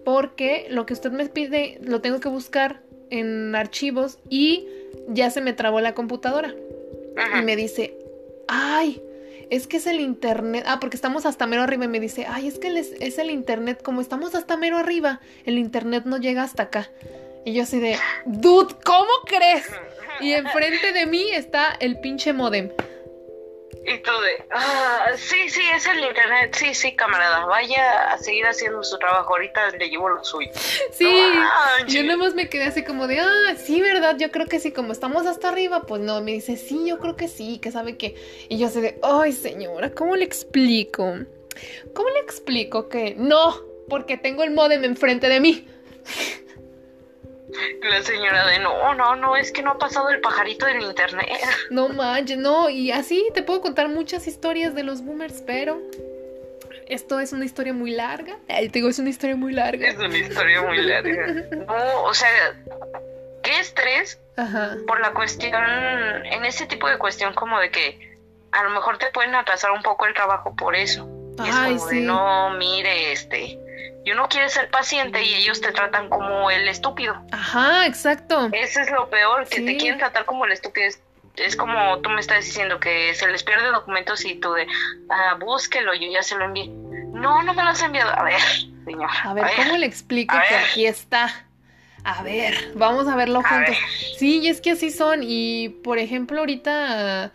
[0.06, 4.68] porque lo que usted me pide lo tengo que buscar en archivos y
[5.10, 6.54] ya se me trabó la computadora.
[7.18, 7.40] Ajá.
[7.40, 7.98] Y me dice,
[8.48, 9.02] ay,
[9.50, 10.64] es que es el internet.
[10.68, 13.82] Ah, porque estamos hasta mero arriba y me dice, ay, es que es el internet.
[13.84, 16.90] Como estamos hasta mero arriba, el internet no llega hasta acá.
[17.44, 19.66] Y yo así de, dude, ¿cómo crees?
[20.20, 22.70] Y enfrente de mí está el pinche modem.
[23.88, 28.48] Y tú de, ah, sí, sí, es el internet, sí, sí, camarada, vaya a seguir
[28.48, 30.50] haciendo su trabajo, ahorita le llevo lo suyo.
[30.92, 31.08] Sí,
[31.88, 34.72] yo nada más me quedé así como de, ah, sí, verdad, yo creo que sí,
[34.72, 37.96] como estamos hasta arriba, pues no, me dice, sí, yo creo que sí, que sabe
[37.96, 38.16] que,
[38.50, 41.04] y yo sé de, ay, señora, ¿cómo le explico?
[41.94, 43.56] ¿Cómo le explico que no?
[43.88, 45.68] Porque tengo el modem enfrente de mí.
[47.82, 51.28] La señora de no, no, no, es que no ha pasado el pajarito del internet.
[51.70, 55.82] No manches, no, y así te puedo contar muchas historias de los boomers, pero
[56.88, 58.38] esto es una historia muy larga.
[58.48, 59.88] Te digo, es una historia muy larga.
[59.88, 61.28] Es una historia muy larga.
[61.68, 62.30] No, o sea,
[63.44, 64.78] qué estrés Ajá.
[64.88, 65.64] por la cuestión,
[66.26, 68.18] en ese tipo de cuestión como de que
[68.52, 71.10] a lo mejor te pueden atrasar un poco el trabajo por eso.
[71.44, 73.60] Y es como de, no, mire, este,
[74.06, 77.20] y uno quiere ser paciente y ellos te tratan como el estúpido.
[77.32, 78.50] Ajá, exacto.
[78.52, 80.88] Ese es lo peor, que te quieren tratar como el estúpido.
[81.36, 84.68] Es, como tú me estás diciendo que se les pierde documentos y tú de,
[85.10, 86.68] ah, búsquelo, yo ya se lo envié.
[86.68, 88.12] No, no me lo has enviado.
[88.18, 88.40] A ver,
[88.86, 89.10] señor.
[89.24, 91.48] A ver, ¿cómo le explico que aquí está?
[92.04, 93.76] A ver, vamos a verlo juntos.
[94.20, 95.22] Sí, y es que así son.
[95.24, 97.32] Y por ejemplo, ahorita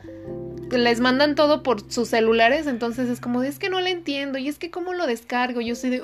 [0.79, 4.49] les mandan todo por sus celulares, entonces es como es que no le entiendo, y
[4.49, 6.03] es que cómo lo descargo, yo soy de,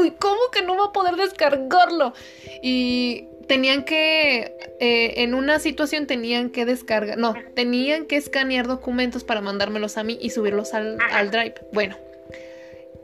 [0.00, 2.14] uy, ¿cómo que no va a poder descargarlo?
[2.62, 9.24] Y tenían que, eh, en una situación tenían que descargar, no, tenían que escanear documentos
[9.24, 11.54] para mandármelos a mí y subirlos al, al drive.
[11.72, 11.96] Bueno,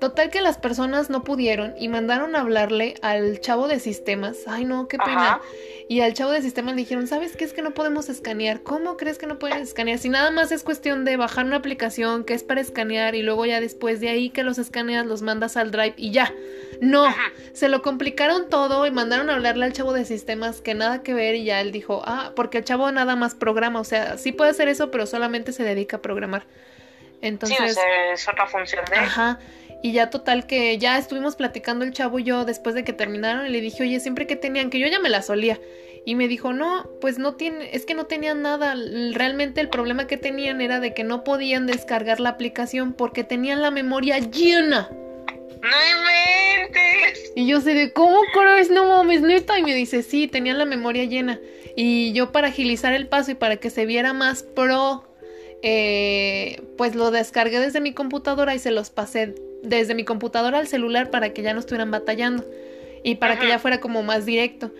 [0.01, 4.37] Total que las personas no pudieron y mandaron a hablarle al chavo de sistemas.
[4.47, 5.41] Ay, no, qué pena.
[5.89, 8.63] Y al chavo de sistemas le dijeron, ¿sabes qué es que no podemos escanear?
[8.63, 9.99] ¿Cómo crees que no pueden escanear?
[9.99, 13.45] Si nada más es cuestión de bajar una aplicación que es para escanear y luego
[13.47, 16.33] ya después de ahí que los escaneas los mandas al drive y ya.
[16.81, 17.07] No,
[17.53, 21.13] se lo complicaron todo y mandaron a hablarle al chavo de sistemas que nada que
[21.13, 24.31] ver y ya él dijo, ah, porque el chavo nada más programa, o sea, sí
[24.31, 26.45] puede hacer eso, pero solamente se dedica a programar.
[27.21, 27.81] Entonces, sí,
[28.13, 29.41] es otra función de Ajá.
[29.83, 33.47] Y ya total que ya estuvimos platicando el chavo y yo después de que terminaron
[33.47, 35.61] y le dije, oye, siempre que tenían, que yo ya me la solía.
[36.05, 38.75] Y me dijo, no, pues no tiene, es que no tenían nada.
[39.13, 43.63] Realmente el problema que tenían era de que no podían descargar la aplicación porque tenían
[43.63, 44.89] la memoria llena.
[44.91, 45.69] No
[45.99, 47.33] inventes.
[47.37, 48.71] Y yo sé de, ¿cómo crees?
[48.71, 49.59] No mames, neta.
[49.59, 51.39] Y me dice, sí, tenían la memoria llena.
[51.77, 55.05] Y yo para agilizar el paso y para que se viera más pro,
[55.63, 60.67] eh, pues lo descargué desde mi computadora y se los pasé desde mi computadora al
[60.67, 62.45] celular para que ya no estuvieran batallando
[63.03, 64.71] y para que ya fuera como más directo.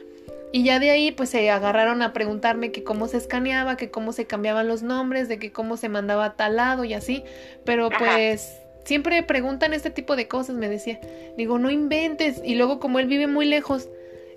[0.51, 4.13] Y ya de ahí pues se agarraron a preguntarme que cómo se escaneaba, que cómo
[4.13, 7.23] se cambiaban los nombres, de que cómo se mandaba a tal lado y así.
[7.65, 11.01] Pero pues siempre preguntan este tipo de cosas, me decía.
[11.37, 12.41] Digo, no inventes.
[12.43, 13.91] Y luego como él vive muy lejos,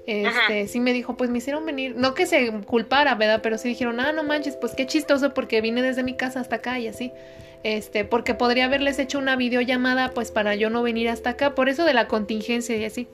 [0.05, 3.39] este, sí me dijo, pues me hicieron venir, no que se culpara, ¿verdad?
[3.41, 6.57] Pero sí dijeron, ah, no manches, pues qué chistoso porque vine desde mi casa hasta
[6.57, 7.13] acá y así
[7.63, 11.69] este, porque podría haberles hecho una videollamada pues para yo no venir hasta acá, por
[11.69, 13.07] eso de la contingencia y así.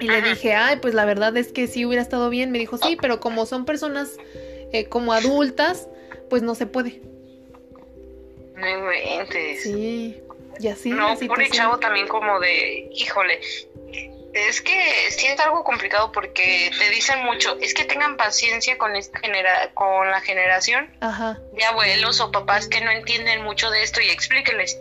[0.00, 2.50] Y le dije, ay, pues la verdad es que sí hubiera estado bien.
[2.50, 4.16] Me dijo, sí, pero como son personas
[4.72, 5.88] eh, como adultas,
[6.28, 7.02] pues no se puede.
[8.56, 9.62] No inventes.
[9.62, 10.20] Sí,
[10.58, 10.90] y así.
[10.90, 13.40] No, por el chavo también como de, híjole,
[14.32, 18.96] es que sí es algo complicado porque te dicen mucho, es que tengan paciencia con
[18.96, 20.90] esta genera con la generación
[21.52, 24.78] de abuelos o papás que no entienden mucho de esto y explíquenles.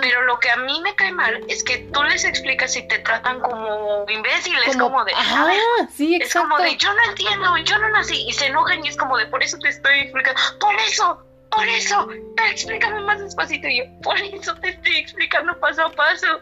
[0.00, 2.98] Pero lo que a mí me cae mal es que tú les explicas y te
[3.00, 5.52] tratan como imbéciles, como, como de, Ajá,
[5.94, 8.96] sí, es como de, yo no entiendo, yo no nací y se enojan y es
[8.96, 12.08] como de, por eso te estoy explicando, por eso, por eso,
[12.50, 16.40] explícame más despacito y yo, por eso te estoy explicando paso a paso.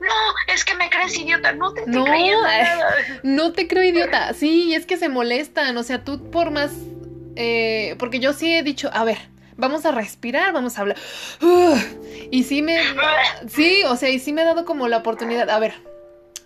[0.00, 2.04] No, es que me crees idiota, no te, no,
[3.22, 6.70] No te creo idiota, sí, es que se molestan, o sea, tú por más,
[7.36, 9.18] eh, porque yo sí he dicho, a ver,
[9.56, 10.96] vamos a respirar, vamos a hablar.
[12.30, 12.78] y sí me,
[13.48, 15.74] sí, o sea, y sí me he dado como la oportunidad, a ver,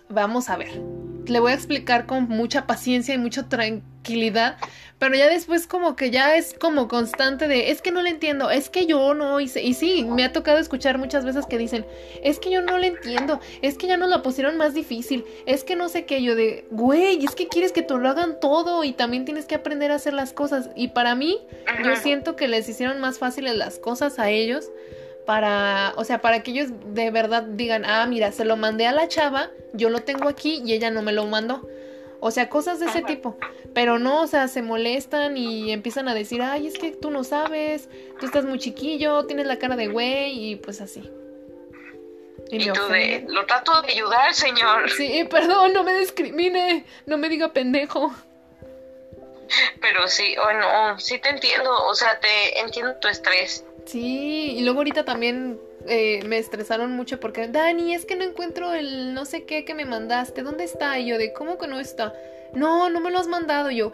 [0.09, 1.02] vamos a ver.
[1.27, 4.57] Le voy a explicar con mucha paciencia y mucha tranquilidad
[5.03, 8.49] pero ya después como que ya es como constante de, es que no le entiendo,
[8.49, 9.61] es que yo no hice.
[9.61, 11.85] Y sí, me ha tocado escuchar muchas veces que dicen,
[12.23, 15.65] es que yo no le entiendo, es que ya nos la pusieron más difícil, es
[15.65, 18.85] que no sé qué, yo de, güey, es que quieres que te lo hagan todo
[18.85, 20.69] y también tienes que aprender a hacer las cosas.
[20.73, 21.37] Y para mí,
[21.83, 24.71] yo siento que les hicieron más fáciles las cosas a ellos
[25.25, 28.91] para, o sea, para que ellos de verdad digan, ah, mira, se lo mandé a
[28.91, 31.67] la chava, yo lo tengo aquí y ella no me lo mandó.
[32.19, 33.37] O sea, cosas de ese tipo.
[33.73, 37.23] Pero no, o sea, se molestan y empiezan a decir, ay, es que tú no
[37.25, 41.11] sabes, tú estás muy chiquillo, tienes la cara de güey y pues así.
[42.49, 44.89] Y, tú de, lo trato de ayudar, señor.
[44.91, 48.13] Sí, perdón, no me discrimine, no me diga pendejo.
[49.81, 53.65] Pero sí, bueno, sí te entiendo, o sea, te entiendo tu estrés.
[53.85, 58.73] Sí, y luego ahorita también eh, me estresaron mucho porque, Dani, es que no encuentro
[58.73, 60.97] el no sé qué que me mandaste, ¿dónde está?
[60.99, 62.13] Y yo de, ¿cómo que no está?
[62.53, 63.91] No, no me lo has mandado yo.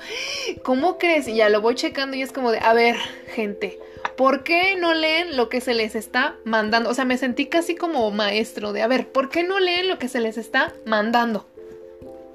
[0.64, 1.28] ¿Cómo crees?
[1.28, 2.98] Y ya lo voy checando y es como de, a ver,
[3.34, 3.80] gente,
[4.18, 6.90] ¿por qué no leen lo que se les está mandando?
[6.90, 9.98] O sea, me sentí casi como maestro de, a ver, ¿por qué no leen lo
[9.98, 11.48] que se les está mandando?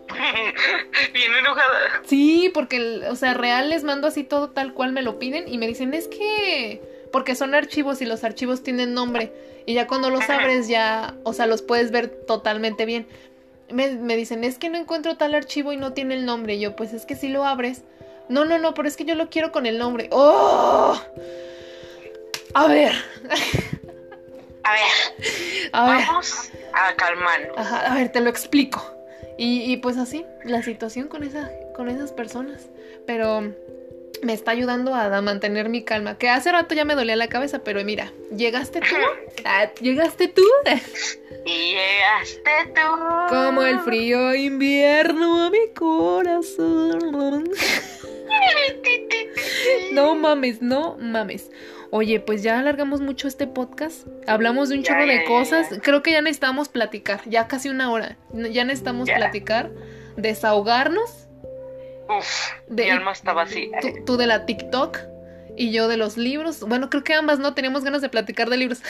[1.13, 2.03] Bien enojada.
[2.07, 5.59] Sí, porque, o sea, real les mando así todo tal cual me lo piden y
[5.59, 6.81] me dicen, es que
[7.15, 9.33] porque son archivos y los archivos tienen nombre
[9.67, 13.07] y ya cuando los abres ya, o sea, los puedes ver totalmente bien.
[13.71, 16.57] Me, dicen, es que no encuentro tal archivo y no tiene el nombre.
[16.57, 17.83] Y yo, pues es que si lo abres.
[18.29, 20.09] No, no, no, pero es que yo lo quiero con el nombre.
[20.11, 21.01] ¡Oh!
[22.53, 22.93] A ver.
[24.65, 25.71] A ver.
[25.73, 26.07] A ver.
[26.09, 27.57] Vamos a calmarnos.
[27.57, 28.85] Ajá, a ver, te lo explico.
[29.39, 32.71] Y, y pues así, la situación con, esa, con esas personas.
[33.07, 33.55] Pero
[34.23, 36.19] me está ayudando a, mantener mi calma.
[36.19, 38.97] Que hace rato ya me dolía la cabeza, pero mira, llegaste tú.
[39.45, 40.43] Ah, llegaste tú.
[41.45, 42.81] Llegaste tú.
[43.29, 47.51] Como el frío invierno a mi corazón.
[49.93, 51.51] No mames, no mames.
[51.91, 54.07] Oye, pues ya alargamos mucho este podcast.
[54.27, 55.69] Hablamos de un chorro de cosas.
[55.83, 57.21] Creo que ya necesitamos platicar.
[57.27, 58.17] Ya casi una hora.
[58.33, 59.71] Ya necesitamos platicar,
[60.17, 61.24] desahogarnos
[62.09, 63.71] Uf, mi alma estaba así.
[64.05, 64.99] Tú, de la TikTok
[65.57, 66.61] y yo de los libros.
[66.61, 68.83] Bueno, creo que ambas no teníamos ganas de platicar de libros.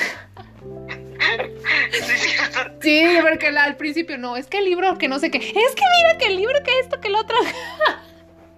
[2.81, 5.39] sí, porque al principio no, es que el libro que no sé qué.
[5.39, 7.37] Es que mira que el libro que esto, que el otro.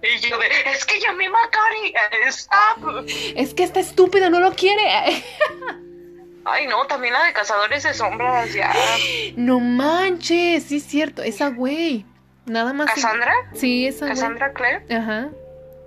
[0.01, 1.93] Y yo de, es que ya me Macari,
[2.27, 3.05] stop.
[3.35, 4.83] Es que esta estúpida no lo quiere.
[6.45, 8.73] Ay, no, también la de Cazadores de Sombras, ya.
[9.35, 12.05] No manches, sí es cierto, esa güey.
[12.47, 12.87] Nada más.
[12.87, 13.33] ¿Cassandra?
[13.53, 14.07] Sí, esa.
[14.07, 14.83] ¿Cassandra Clare?
[14.93, 15.29] Ajá.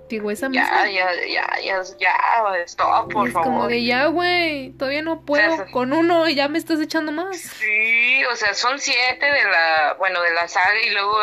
[0.09, 0.89] Digo, esa misma.
[0.89, 3.47] Ya, ya, ya, ya, ya, stop, por es favor.
[3.47, 7.37] Como de ya, güey, todavía no puedo con uno y ya me estás echando más.
[7.37, 11.15] Sí, o sea, son siete de la, bueno, de la saga y luego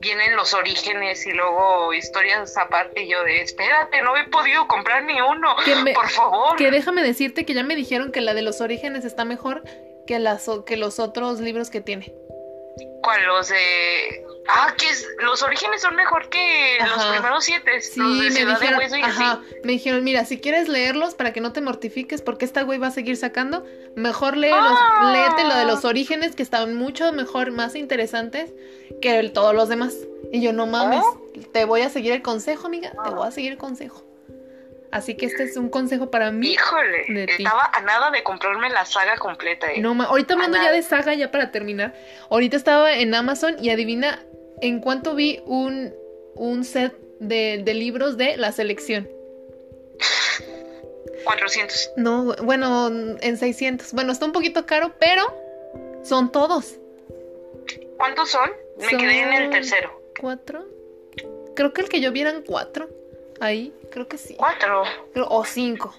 [0.00, 5.20] vienen los orígenes y luego historias aparte yo de espérate, no he podido comprar ni
[5.20, 5.56] uno,
[5.94, 6.56] por favor.
[6.56, 9.62] Que déjame decirte que ya me dijeron que la de los orígenes está mejor
[10.06, 12.12] que, las, que los otros libros que tiene.
[13.02, 13.24] ¿Cuál?
[13.26, 14.86] Los de Ah, que
[15.24, 17.80] los orígenes son mejor que los primeros siete.
[17.80, 22.20] Sí, me dijeron, ajá, me dijeron, mira, si quieres leerlos para que no te mortifiques
[22.20, 23.64] porque esta güey va a seguir sacando,
[23.96, 25.12] mejor lee ¡Ah!
[25.14, 28.52] léete lo de los orígenes que están mucho mejor, más interesantes
[29.00, 29.96] que todos los demás.
[30.30, 31.22] Y yo, no mames, ¿Oh?
[31.52, 34.03] te voy a seguir el consejo, amiga, te voy a seguir el consejo.
[34.94, 36.52] Así que este es un consejo para mí.
[36.52, 39.72] Híjole, estaba a nada de comprarme la saga completa.
[39.72, 39.80] Eh.
[39.80, 41.92] No, ahorita hablando ya de saga, ya para terminar.
[42.30, 44.24] Ahorita estaba en Amazon y adivina
[44.60, 45.92] en cuánto vi un,
[46.36, 49.08] un set de, de libros de la selección.
[51.24, 51.90] 400.
[51.96, 52.86] No, bueno,
[53.20, 53.94] en 600.
[53.94, 55.24] Bueno, está un poquito caro, pero
[56.04, 56.78] son todos.
[57.96, 58.48] ¿Cuántos son?
[58.78, 60.00] Me quedé en el tercero.
[60.20, 60.68] ¿Cuatro?
[61.56, 62.88] Creo que el que yo vi eran cuatro.
[63.40, 64.34] Ahí, creo que sí.
[64.36, 64.84] ¿Cuatro?
[65.28, 65.94] o cinco.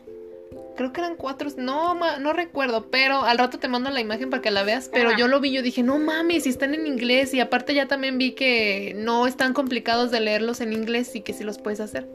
[0.76, 4.42] Creo que eran cuatro, no, no recuerdo, pero al rato te mando la imagen para
[4.42, 7.34] que la veas, pero yo lo vi, yo dije, no mames, si están en inglés
[7.34, 11.32] y aparte ya también vi que no están complicados de leerlos en inglés y que
[11.32, 12.06] sí los puedes hacer.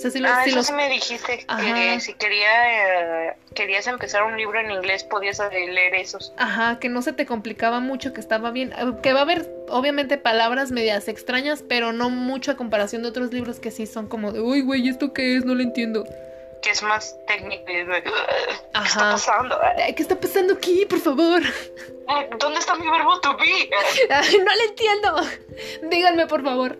[0.00, 4.58] Sea, si ah, eso sí me dijiste que si quería, eh, querías empezar un libro
[4.58, 6.32] en inglés podías leer esos.
[6.38, 9.50] Ajá, que no se te complicaba mucho, que estaba bien, eh, que va a haber
[9.68, 14.08] obviamente palabras medias extrañas, pero no mucho a comparación de otros libros que sí son
[14.08, 15.44] como de, uy, güey, ¿esto qué es?
[15.44, 16.04] No lo entiendo
[16.60, 17.64] que es más técnico.
[17.64, 17.82] ¿Qué
[18.84, 19.58] está pasando?
[19.96, 21.42] ¿Qué está pasando aquí, por favor?
[22.38, 23.70] ¿Dónde está mi verbo to be?
[24.44, 25.16] no lo entiendo.
[25.90, 26.78] Díganme, por favor.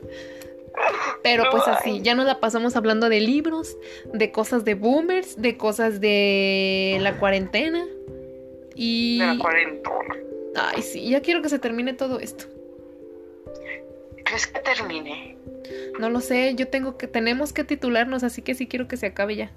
[1.23, 3.77] Pero pues así, ya nos la pasamos hablando de libros,
[4.12, 7.85] de cosas de boomers, de cosas de la cuarentena.
[8.75, 9.18] Y.
[9.18, 10.16] De la cuarentena.
[10.57, 12.45] Ay, sí, ya quiero que se termine todo esto.
[14.25, 15.37] ¿Crees que termine?
[15.99, 19.07] No lo sé, yo tengo que, tenemos que titularnos, así que sí quiero que se
[19.07, 19.51] acabe ya.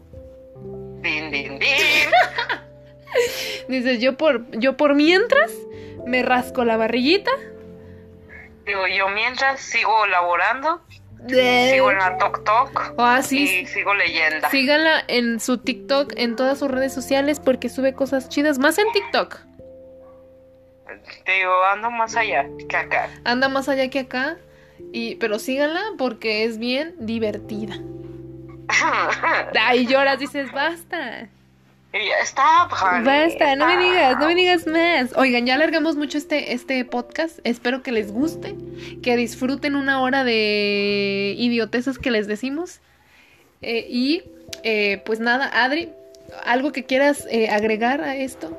[3.67, 5.51] Dices, yo por, yo por mientras
[6.05, 7.31] me rasco la barriguita.
[8.65, 10.81] Digo, yo mientras sigo laborando.
[11.27, 12.93] Sigo en la TokTok.
[12.97, 14.49] Ah, y sigo leyenda.
[14.49, 18.59] Síganla en su TikTok, en todas sus redes sociales, porque sube cosas chidas.
[18.59, 19.39] Más en TikTok.
[21.25, 23.09] Digo, ando más allá que acá.
[23.23, 24.37] Anda más allá que acá.
[24.91, 27.75] Y, pero síganla porque es bien divertida.
[29.59, 31.29] Ay, lloras, dices, basta.
[31.93, 35.15] Y ya está, honey, Basta, no me digas, no me digas más.
[35.15, 37.37] Oigan, ya alargamos mucho este, este podcast.
[37.43, 38.55] Espero que les guste,
[39.03, 42.79] que disfruten una hora de idiotezas que les decimos.
[43.61, 44.23] Eh, y
[44.63, 45.89] eh, pues nada, Adri,
[46.43, 48.57] ¿algo que quieras eh, agregar a esto?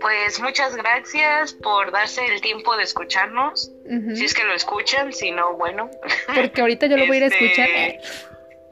[0.00, 3.70] Pues muchas gracias por darse el tiempo de escucharnos.
[4.14, 5.90] Si es que lo escuchan, si no, bueno.
[6.34, 7.68] Porque ahorita yo lo voy a ir a Este, escuchar.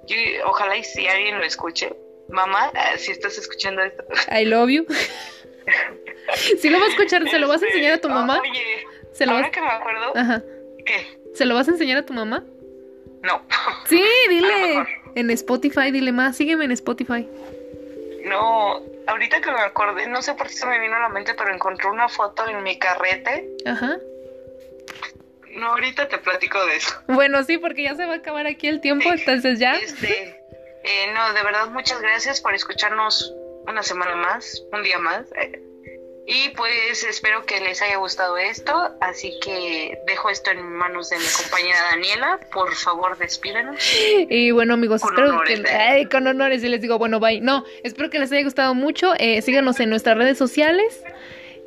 [0.07, 1.93] yo- ojalá y si alguien lo escuche.
[2.29, 4.05] Mamá, ah, si estás escuchando esto.
[4.31, 4.87] I love you.
[6.61, 8.41] si lo va a escuchar, ¿se lo vas a Este, enseñar a tu mamá?
[8.41, 9.53] Oye, ¿Se lo ahora vas...
[9.53, 10.43] que me acuerdo, Ajá.
[10.85, 11.19] ¿qué?
[11.35, 12.45] ¿Se lo vas a enseñar a tu mamá?
[13.23, 13.43] No.
[13.87, 14.87] Sí, dile.
[15.15, 16.37] En Spotify, dile más.
[16.37, 17.27] Sígueme en Spotify.
[18.25, 21.35] No, ahorita que me acordé, no sé por qué se me vino a la mente,
[21.35, 23.49] pero encontré una foto en mi carrete.
[23.65, 23.97] Ajá.
[25.53, 26.95] No, ahorita te platico de eso.
[27.09, 29.73] Bueno, sí, porque ya se va a acabar aquí el tiempo, entonces ya.
[29.75, 30.38] Este,
[30.89, 33.35] eh, no, de verdad, muchas gracias por escucharnos
[33.67, 35.27] una semana más, un día más.
[36.27, 38.73] y pues espero que les haya gustado esto,
[39.03, 42.41] así que dejo esto en manos de mi compañera Daniela.
[42.55, 43.77] Por favor, despídenos.
[44.31, 45.71] Y bueno, amigos, Con espero honores, que.
[45.71, 45.77] ¿eh?
[45.77, 47.43] Ay, con honores, y les digo, bueno, bye.
[47.43, 49.13] No, espero que les haya gustado mucho.
[49.19, 51.03] Eh, síganos en nuestras redes sociales.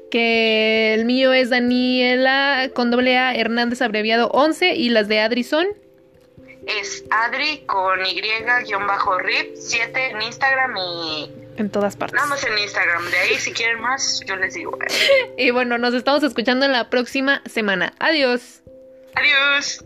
[0.09, 5.43] Que el mío es Daniela con doble A Hernández abreviado 11 y las de Adri
[5.43, 5.67] son.
[6.79, 12.15] Es Adri con Y-RIP 7 en Instagram y En todas partes.
[12.15, 13.09] nada más en Instagram.
[13.09, 14.77] De ahí, si quieren más, yo les digo.
[15.37, 17.93] Y bueno, nos estamos escuchando en la próxima semana.
[17.99, 18.61] Adiós.
[19.15, 19.83] Adiós.